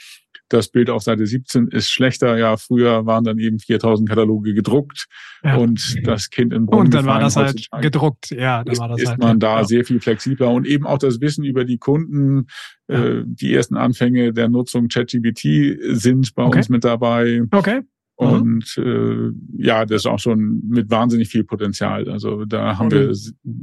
[0.48, 2.38] das Bild auf Seite 17 ist schlechter.
[2.38, 5.06] Ja, früher waren dann eben 4000 Kataloge gedruckt
[5.42, 5.56] ja.
[5.56, 8.30] und das Kind in Brunnen Und dann war das halt gedruckt.
[8.30, 9.18] Ja, dann ist, war das ist halt.
[9.18, 9.64] man da ja.
[9.64, 12.46] sehr viel flexibler und eben auch das Wissen über die Kunden.
[12.88, 13.04] Ja.
[13.04, 16.58] Äh, die ersten Anfänge der Nutzung ChatGPT sind bei okay.
[16.58, 17.42] uns mit dabei.
[17.50, 17.82] Okay.
[18.18, 18.26] Mhm.
[18.26, 22.10] Und äh, ja, das ist auch schon mit wahnsinnig viel Potenzial.
[22.10, 23.08] Also da haben okay.
[23.08, 23.16] wir,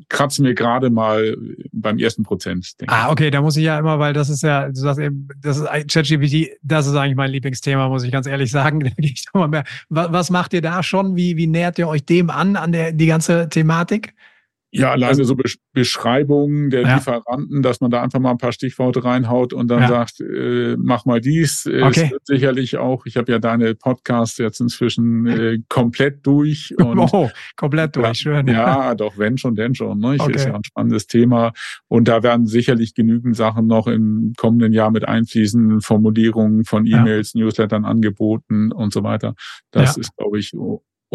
[0.07, 1.35] kratzen wir gerade mal
[1.73, 2.73] beim ersten Prozent.
[2.87, 5.57] ah, okay, da muss ich ja immer, weil das ist ja, du sagst eben, das
[5.57, 8.91] ist ChatGPT, das ist eigentlich mein Lieblingsthema, muss ich ganz ehrlich sagen.
[9.33, 11.15] was, was macht ihr da schon?
[11.15, 14.13] Wie, wie nähert ihr euch dem an, an der die ganze Thematik?
[14.79, 16.95] Ja, alleine also, so Besch Beschreibungen der ja.
[16.95, 19.87] Lieferanten, dass man da einfach mal ein paar Stichworte reinhaut und dann ja.
[19.87, 21.65] sagt, äh, mach mal dies.
[21.65, 22.05] Äh, okay.
[22.05, 26.73] Es wird sicherlich auch, ich habe ja deine Podcasts jetzt inzwischen äh, komplett durch.
[26.85, 28.47] Und, oh, komplett durch, schön.
[28.47, 29.99] Ja, doch, wenn schon, denn schon.
[29.99, 30.15] Ne?
[30.15, 30.35] Ich, okay.
[30.35, 31.51] Ist ja ein spannendes Thema.
[31.87, 37.35] Und da werden sicherlich genügend Sachen noch im kommenden Jahr mit einfließen, Formulierungen von E-Mails.
[37.35, 39.35] Newslettern, Angeboten und so weiter.
[39.71, 40.53] Das ist, glaube ich,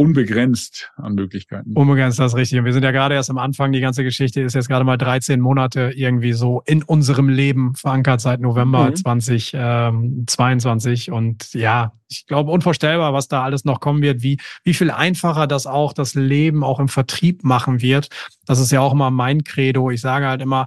[0.00, 1.74] unbegrenzt an Möglichkeiten.
[1.74, 2.58] Unbegrenzt, das ist richtig.
[2.58, 3.72] Und wir sind ja gerade erst am Anfang.
[3.72, 8.22] Die ganze Geschichte ist jetzt gerade mal 13 Monate irgendwie so in unserem Leben verankert
[8.22, 8.96] seit November mhm.
[8.96, 11.08] 2022.
[11.08, 14.90] Ähm, Und ja, ich glaube, unvorstellbar, was da alles noch kommen wird, wie, wie viel
[14.90, 18.08] einfacher das auch das Leben auch im Vertrieb machen wird.
[18.46, 19.90] Das ist ja auch immer mein Credo.
[19.90, 20.66] Ich sage halt immer,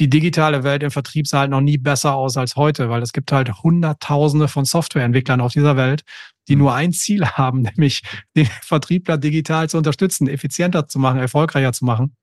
[0.00, 3.12] die digitale Welt im Vertrieb sah halt noch nie besser aus als heute, weil es
[3.12, 6.02] gibt halt Hunderttausende von Softwareentwicklern auf dieser Welt,
[6.50, 8.02] die nur ein Ziel haben, nämlich
[8.36, 12.16] den Vertriebler digital zu unterstützen, effizienter zu machen, erfolgreicher zu machen.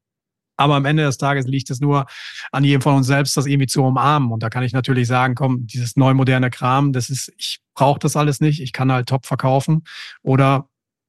[0.59, 2.07] Aber am Ende des Tages liegt es nur
[2.51, 4.31] an jedem von uns selbst, das irgendwie zu umarmen.
[4.31, 7.99] Und da kann ich natürlich sagen, komm, dieses neu moderne Kram, das ist, ich brauche
[7.99, 9.83] das alles nicht, ich kann halt top verkaufen.
[10.23, 10.67] Oder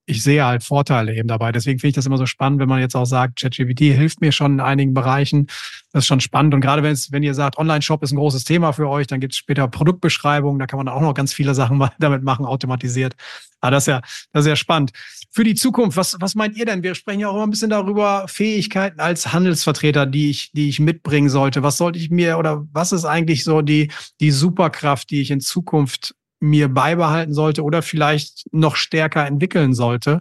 [0.08, 1.52] ich sehe halt Vorteile eben dabei.
[1.52, 4.32] Deswegen finde ich das immer so spannend, wenn man jetzt auch sagt, ChatGPT hilft mir
[4.32, 5.48] schon in einigen Bereichen.
[5.92, 6.54] Das ist schon spannend.
[6.54, 9.20] Und gerade wenn es, wenn ihr sagt, Online-Shop ist ein großes Thema für euch, dann
[9.20, 13.16] gibt es später Produktbeschreibungen, da kann man auch noch ganz viele Sachen damit machen, automatisiert.
[13.60, 14.00] Aber das ist ja,
[14.32, 14.92] das ist ja spannend.
[15.30, 16.82] Für die Zukunft, was, was meint ihr denn?
[16.82, 20.80] Wir sprechen ja auch immer ein bisschen darüber, Fähigkeiten als Handelsvertreter, die ich, die ich
[20.80, 21.62] mitbringen sollte.
[21.62, 23.90] Was sollte ich mir oder was ist eigentlich so die,
[24.20, 30.20] die Superkraft, die ich in Zukunft mir beibehalten sollte oder vielleicht noch stärker entwickeln sollte,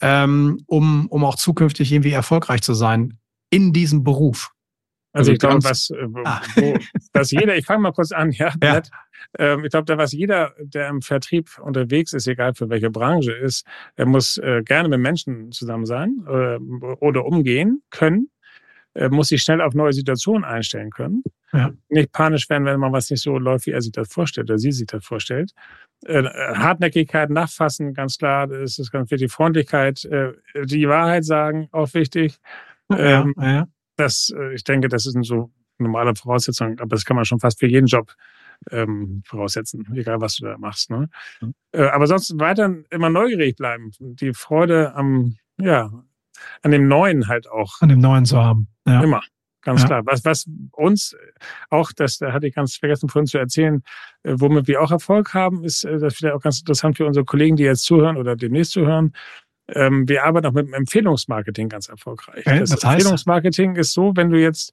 [0.00, 3.18] ähm, um, um auch zukünftig irgendwie erfolgreich zu sein
[3.50, 4.52] in diesem Beruf.
[5.12, 6.40] Also, also ich glaube, was, äh, ah.
[6.54, 6.78] wo,
[7.12, 8.82] was jeder, ich fange mal kurz an, ja, ja.
[9.38, 13.32] Ähm, ich glaube, da was jeder, der im Vertrieb unterwegs ist, egal für welche Branche
[13.32, 16.58] ist, er muss äh, gerne mit Menschen zusammen sein äh,
[17.00, 18.30] oder umgehen können
[18.94, 21.22] äh, muss sich schnell auf neue Situationen einstellen können.
[21.52, 21.70] Ja.
[21.88, 24.58] Nicht panisch werden, wenn man was nicht so läuft, wie er sich das vorstellt oder
[24.58, 25.52] sie sich das vorstellt.
[26.06, 29.32] Äh, Hartnäckigkeit, Nachfassen, ganz klar, das ist ganz wichtig.
[29.32, 30.32] Freundlichkeit, äh,
[30.64, 32.38] die Wahrheit sagen, auch wichtig.
[32.88, 33.66] Ja, ähm, ja.
[33.96, 37.58] Das, äh, ich denke, das sind so normale Voraussetzungen, aber das kann man schon fast
[37.58, 38.12] für jeden Job
[38.70, 40.90] ähm, voraussetzen, egal was du da machst.
[40.90, 41.08] Ne?
[41.40, 41.54] Mhm.
[41.72, 43.90] Äh, aber sonst weiter immer neugierig bleiben.
[43.98, 45.90] Die Freude am, ja,
[46.62, 47.80] an dem Neuen halt auch.
[47.80, 48.68] An dem Neuen zu haben.
[48.86, 49.02] Ja.
[49.02, 49.22] Immer.
[49.62, 49.86] Ganz ja.
[49.86, 50.02] klar.
[50.06, 51.16] Was, was uns
[51.68, 53.82] auch, das da hatte ich ganz vergessen vorhin zu erzählen,
[54.22, 57.24] äh, womit wir auch Erfolg haben, ist äh, das vielleicht auch ganz interessant für unsere
[57.24, 59.12] Kollegen, die jetzt zuhören oder demnächst zuhören.
[59.68, 62.46] Ähm, wir arbeiten auch mit dem Empfehlungsmarketing ganz erfolgreich.
[62.46, 62.94] Okay, das, das heißt?
[62.94, 64.72] Empfehlungsmarketing ist so, wenn du jetzt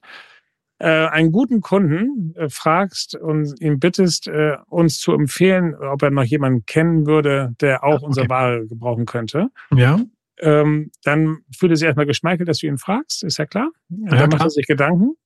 [0.78, 6.10] äh, einen guten Kunden äh, fragst und ihn bittest, äh, uns zu empfehlen, ob er
[6.10, 8.06] noch jemanden kennen würde, der auch okay.
[8.06, 9.48] unsere Ware gebrauchen könnte.
[9.74, 10.00] Ja
[10.40, 13.70] ähm, dann fühlt er sich erstmal geschmeichelt, dass du ihn fragst, ist ja klar.
[13.88, 15.16] Ja, dann macht er sich Gedanken.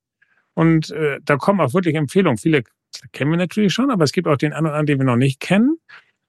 [0.54, 2.38] Und äh, da kommen auch wirklich Empfehlungen.
[2.38, 2.64] Viele
[3.12, 5.78] kennen wir natürlich schon, aber es gibt auch den anderen, den wir noch nicht kennen.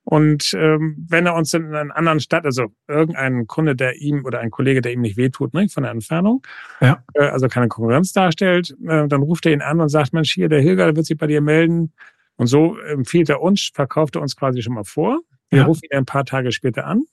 [0.06, 4.42] Und ähm, wenn er uns in einer anderen Stadt, also irgendein Kunde, der ihm oder
[4.42, 6.46] ein Kollege, der ihm nicht wehtut, ne, von der Entfernung,
[6.82, 7.04] ja.
[7.14, 10.50] äh, also keine Konkurrenz darstellt, äh, dann ruft er ihn an und sagt, Mensch, hier,
[10.50, 11.94] der Hilger, der wird sich bei dir melden.
[12.36, 15.20] Und so empfiehlt er uns, verkauft er uns quasi schon mal vor.
[15.50, 15.66] Wir ja.
[15.66, 17.04] rufen ihn ein paar Tage später an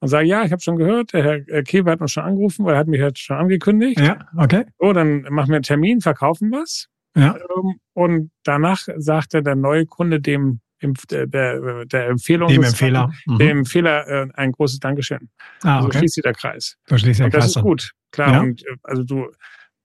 [0.00, 2.64] und sage, ja, ich habe schon gehört, der Herr äh, Keber hat uns schon angerufen,
[2.64, 4.00] weil er hat mich jetzt schon angekündigt.
[4.00, 4.64] Ja, okay.
[4.78, 6.88] So, dann machen wir einen Termin, verkaufen was.
[7.16, 7.36] Ja.
[7.36, 13.38] Ähm, und danach sagte der neue Kunde dem der, der, der Empfehlung dem Empfehler, mhm.
[13.38, 15.28] dem Empfehler äh, ein großes Dankeschön.
[15.62, 15.92] Ah, also okay.
[15.92, 16.76] So schließt sich der Kreis.
[16.86, 18.32] So schließt der und das Kreis ist gut, klar.
[18.32, 18.40] Ja.
[18.40, 19.30] Und äh, also du,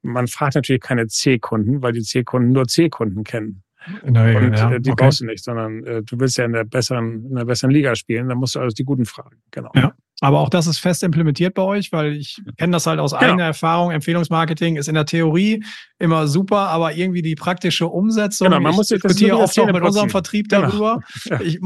[0.03, 3.63] man fragt natürlich keine C-Kunden, weil die C-Kunden nur C-Kunden kennen.
[4.03, 4.79] Regel, und ja.
[4.79, 5.03] Die okay.
[5.05, 7.95] brauchst du nicht, sondern äh, du willst ja in der besseren, in der besseren Liga
[7.95, 9.41] spielen, dann musst du also die guten fragen.
[9.51, 9.71] Genau.
[9.75, 9.93] Ja.
[10.21, 13.23] Aber auch das ist fest implementiert bei euch, weil ich kenne das halt aus genau.
[13.23, 13.91] eigener Erfahrung.
[13.91, 15.63] Empfehlungsmarketing ist in der Theorie
[15.99, 18.47] immer super, aber irgendwie die praktische Umsetzung.
[18.47, 20.67] Genau, man muss ich diskutiere oft auch mit unserem Vertrieb genau.
[20.67, 20.99] darüber.
[21.25, 21.41] Genau.
[21.41, 21.59] Ich,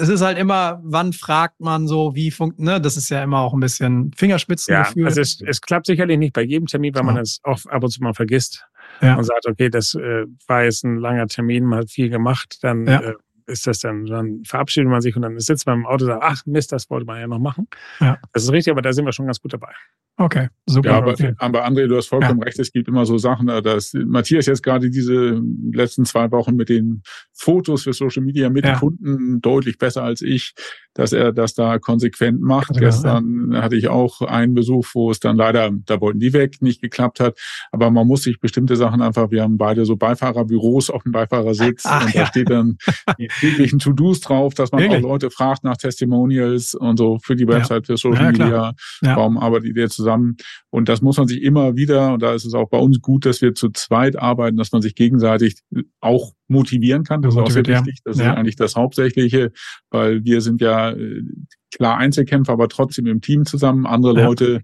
[0.00, 2.80] es ist halt immer, wann fragt man so, wie funktioniert, ne?
[2.80, 5.02] Das ist ja immer auch ein bisschen Fingerspitzengefühl.
[5.02, 7.82] Ja, also es, es klappt sicherlich nicht bei jedem Termin, weil man es auch ab
[7.82, 8.66] und zu mal vergisst
[9.00, 9.16] ja.
[9.16, 12.86] und sagt, okay, das äh, war jetzt ein langer Termin, man hat viel gemacht, dann
[12.86, 13.00] ja.
[13.00, 13.14] äh,
[13.46, 16.22] ist das dann, dann verabschiedet man sich und dann sitzt man im Auto und sagt,
[16.22, 17.68] ach Mist, das wollte man ja noch machen.
[18.00, 18.18] Ja.
[18.32, 19.72] Das ist richtig, aber da sind wir schon ganz gut dabei.
[20.16, 20.90] Okay, super.
[20.90, 22.44] Ja, aber, aber André, du hast vollkommen ja.
[22.44, 25.42] recht, es gibt immer so Sachen, äh, dass Matthias jetzt gerade diese
[25.72, 27.02] letzten zwei Wochen mit den
[27.32, 28.78] Fotos für Social Media mit ja.
[28.78, 30.54] Kunden deutlich besser als ich,
[30.94, 32.68] dass er das da konsequent macht.
[32.68, 33.62] Also, Gestern ja.
[33.62, 37.18] hatte ich auch einen Besuch, wo es dann leider, da wollten die weg, nicht geklappt
[37.18, 37.36] hat.
[37.72, 41.82] Aber man muss sich bestimmte Sachen einfach, wir haben beide so Beifahrerbüros auf dem Beifahrersitz
[41.86, 42.78] Ach, und da steht dann
[43.18, 45.04] die täglichen To-Dos drauf, dass man Wirklich?
[45.04, 48.74] auch Leute fragt nach Testimonials und so für die Website, für Social Media.
[49.00, 50.03] Warum arbeitet ihr zusammen?
[50.04, 50.36] Zusammen.
[50.70, 53.26] Und das muss man sich immer wieder, und da ist es auch bei uns gut,
[53.26, 55.60] dass wir zu zweit arbeiten, dass man sich gegenseitig
[56.00, 57.22] auch motivieren kann.
[57.22, 57.98] Das ist auch sehr wichtig.
[58.04, 58.30] Das ja.
[58.30, 59.52] ist eigentlich das Hauptsächliche,
[59.90, 61.22] weil wir sind ja äh,
[61.74, 63.86] klar Einzelkämpfer, aber trotzdem im Team zusammen.
[63.86, 64.26] Andere ja.
[64.26, 64.62] Leute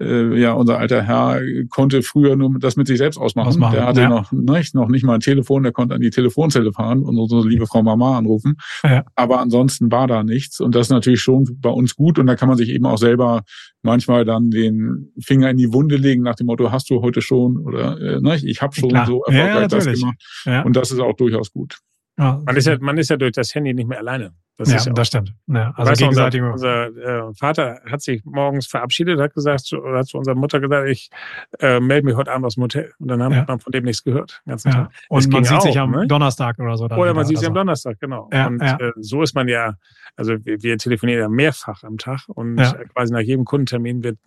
[0.00, 1.40] äh, ja, unser alter Herr
[1.70, 3.48] konnte früher nur das mit sich selbst ausmachen.
[3.48, 4.08] ausmachen der hatte ja.
[4.08, 7.46] noch, nicht, noch nicht mal ein Telefon, der konnte an die Telefonzelle fahren und unsere
[7.48, 8.56] liebe Frau Mama anrufen.
[8.84, 9.04] Ja.
[9.16, 10.60] Aber ansonsten war da nichts.
[10.60, 12.18] Und das ist natürlich schon bei uns gut.
[12.18, 13.42] Und da kann man sich eben auch selber
[13.82, 17.56] manchmal dann den Finger in die Wunde legen nach dem Motto, hast du heute schon
[17.56, 19.06] oder äh, ne, ich habe schon Klar.
[19.06, 20.64] so erfolgreich ja, das gemacht.
[20.64, 21.78] Und das ist auch durchaus gut.
[22.18, 22.42] Ja.
[22.44, 24.32] Man, ist ja, man ist ja durch das Handy nicht mehr alleine.
[24.58, 25.34] Das ja, ja das stimmt.
[25.46, 30.00] Ja, also weißt gegenseitig unser, unser äh, Vater hat sich morgens verabschiedet, hat gesagt, oder
[30.00, 31.10] hat zu unserer Mutter gesagt, ich
[31.60, 32.92] äh, melde mich heute Abend aus dem Hotel.
[32.98, 33.44] Und dann hat ja.
[33.46, 34.42] man von dem nichts gehört.
[34.46, 34.74] Ganzen ja.
[34.74, 34.90] Tag.
[35.08, 36.08] Und man sieht auch, sich am ne?
[36.08, 36.86] Donnerstag oder so.
[36.86, 38.28] Oder man sieht sich am Donnerstag, genau.
[38.32, 39.74] Und äh, so ist man ja,
[40.16, 44.18] also wir, wir, telefonieren ja mehrfach am Tag und quasi nach jedem Kundentermin wird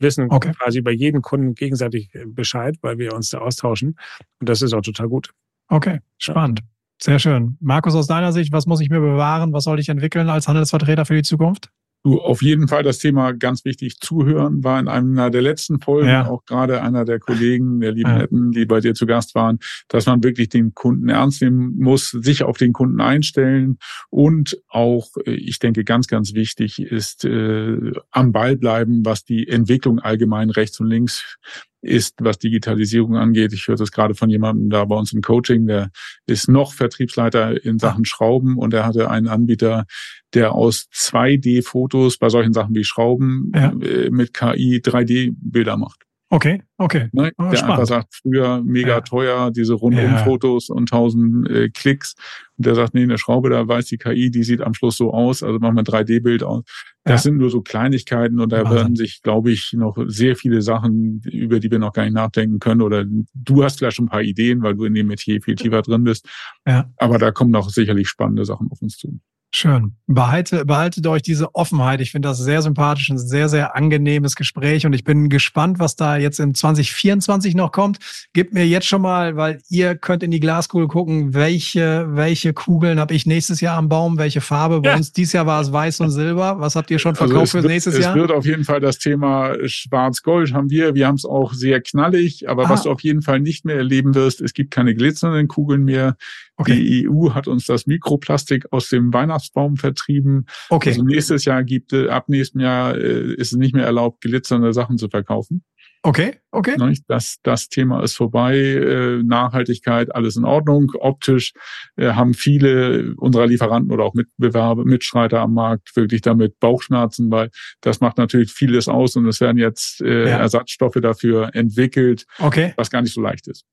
[0.00, 0.52] wissen okay.
[0.58, 3.96] quasi über jeden Kunden gegenseitig Bescheid, weil wir uns da austauschen.
[4.40, 5.30] Und das ist auch total gut.
[5.68, 6.62] Okay, spannend.
[7.02, 7.56] Sehr schön.
[7.60, 9.52] Markus, aus deiner Sicht, was muss ich mir bewahren?
[9.52, 11.68] Was soll ich entwickeln als Handelsvertreter für die Zukunft?
[12.04, 16.08] Du, auf jeden Fall das Thema ganz wichtig zuhören, war in einer der letzten Folgen
[16.08, 16.28] ja.
[16.28, 18.18] auch gerade einer der Kollegen, der lieben ja.
[18.18, 22.10] Netten, die bei dir zu Gast waren, dass man wirklich den Kunden ernst nehmen muss,
[22.10, 23.78] sich auf den Kunden einstellen
[24.10, 29.48] und auch, äh, ich denke, ganz, ganz wichtig ist, äh, am Ball bleiben, was die
[29.48, 31.38] Entwicklung allgemein rechts und links
[31.82, 33.52] ist, was Digitalisierung angeht.
[33.52, 35.90] Ich höre das gerade von jemandem da bei uns im Coaching, der
[36.26, 39.84] ist noch Vertriebsleiter in Sachen Schrauben und er hatte einen Anbieter,
[40.32, 43.72] der aus 2D-Fotos bei solchen Sachen wie Schrauben ja.
[43.72, 46.06] Äh, mit KI 3D-Bilder macht.
[46.32, 47.10] Okay, okay.
[47.12, 47.30] Ne?
[47.36, 47.72] Oh, der spannend.
[47.74, 49.00] einfach sagt, früher mega ja.
[49.02, 50.74] teuer, diese Rundum-Fotos ja.
[50.74, 52.14] und tausend äh, Klicks.
[52.56, 55.12] Und der sagt, nee, eine Schraube, da weiß die KI, die sieht am Schluss so
[55.12, 56.64] aus, also machen wir ein 3D-Bild aus.
[57.04, 57.30] Das ja.
[57.30, 61.60] sind nur so Kleinigkeiten und da werden sich, glaube ich, noch sehr viele Sachen, über
[61.60, 62.80] die wir noch gar nicht nachdenken können.
[62.80, 63.04] Oder
[63.34, 66.04] du hast vielleicht schon ein paar Ideen, weil du in dem Metier viel tiefer drin
[66.04, 66.26] bist.
[66.66, 66.90] Ja.
[66.96, 69.20] Aber da kommen noch sicherlich spannende Sachen auf uns zu.
[69.54, 69.96] Schön.
[70.06, 72.00] Behalte, behaltet euch diese Offenheit.
[72.00, 75.94] Ich finde das sehr sympathisch, ein sehr, sehr angenehmes Gespräch und ich bin gespannt, was
[75.94, 77.98] da jetzt in 2024 noch kommt.
[78.32, 82.98] Gebt mir jetzt schon mal, weil ihr könnt in die Glaskugel gucken, welche, welche Kugeln
[82.98, 84.80] habe ich nächstes Jahr am Baum, welche Farbe.
[84.80, 84.96] Bei ja.
[84.96, 86.56] uns dieses Jahr war es weiß und silber.
[86.58, 88.16] Was habt ihr schon also verkauft also für nächstes es Jahr?
[88.16, 90.94] Es wird auf jeden Fall das Thema Schwarz-Gold haben wir.
[90.94, 92.70] Wir haben es auch sehr knallig, aber ah.
[92.70, 96.16] was du auf jeden Fall nicht mehr erleben wirst, es gibt keine glitzernden Kugeln mehr.
[96.56, 96.76] Okay.
[96.76, 100.46] Die EU hat uns das Mikroplastik aus dem Weihnachtsbaum vertrieben.
[100.68, 100.90] Okay.
[100.90, 104.72] Also nächstes Jahr gibt es, ab nächstem Jahr äh, ist es nicht mehr erlaubt, glitzernde
[104.72, 105.64] Sachen zu verkaufen.
[106.04, 106.74] Okay, okay.
[107.06, 108.56] Das, das Thema ist vorbei.
[108.56, 110.90] Äh, Nachhaltigkeit, alles in Ordnung.
[110.98, 111.52] Optisch
[111.96, 117.50] äh, haben viele unserer Lieferanten oder auch Mitbewerber, Mitstreiter am Markt wirklich damit Bauchschmerzen, weil
[117.82, 120.38] das macht natürlich vieles aus und es werden jetzt äh, ja.
[120.38, 122.72] Ersatzstoffe dafür entwickelt, okay.
[122.76, 123.64] was gar nicht so leicht ist.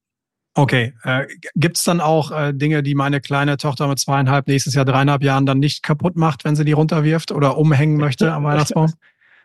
[0.59, 0.93] Okay.
[1.03, 4.85] Äh, Gibt es dann auch äh, Dinge, die meine kleine Tochter mit zweieinhalb, nächstes Jahr
[4.85, 8.93] dreieinhalb Jahren dann nicht kaputt macht, wenn sie die runterwirft oder umhängen möchte am Weihnachtsbaum?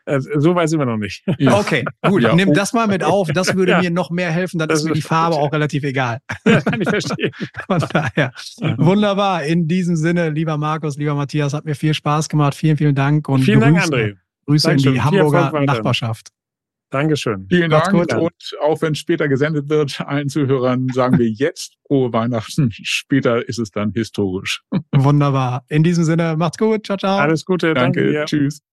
[0.07, 1.25] Also, so weit sind wir noch nicht.
[1.39, 1.59] Ja.
[1.59, 2.23] Okay, gut.
[2.23, 2.35] Ja.
[2.35, 3.29] Nimm das mal mit auf.
[3.29, 3.81] Das würde ja.
[3.81, 4.59] mir noch mehr helfen.
[4.59, 6.19] Dann das ist mir die Farbe auch relativ egal.
[6.45, 7.31] Kann ich verstehen.
[7.67, 8.33] Von daher.
[8.77, 9.45] Wunderbar.
[9.45, 12.55] In diesem Sinne, lieber Markus, lieber Matthias, hat mir viel Spaß gemacht.
[12.55, 13.29] Vielen, vielen Dank.
[13.29, 14.17] Und vielen Grüße, Dank, André.
[14.47, 14.93] Grüße Dankeschön.
[14.93, 16.29] in die Hamburger Nachbarschaft.
[16.95, 17.49] Dankeschön.
[17.51, 17.91] Vielen Dank.
[17.91, 18.15] Gut.
[18.15, 22.71] Und auch wenn später gesendet wird, allen Zuhörern sagen wir jetzt frohe Weihnachten.
[22.71, 24.63] Später ist es dann historisch.
[24.93, 25.65] Wunderbar.
[25.69, 26.87] In diesem Sinne, macht's gut.
[26.87, 27.19] Ciao, ciao.
[27.19, 27.75] Alles Gute.
[27.75, 28.13] Danke.
[28.13, 28.61] danke Tschüss.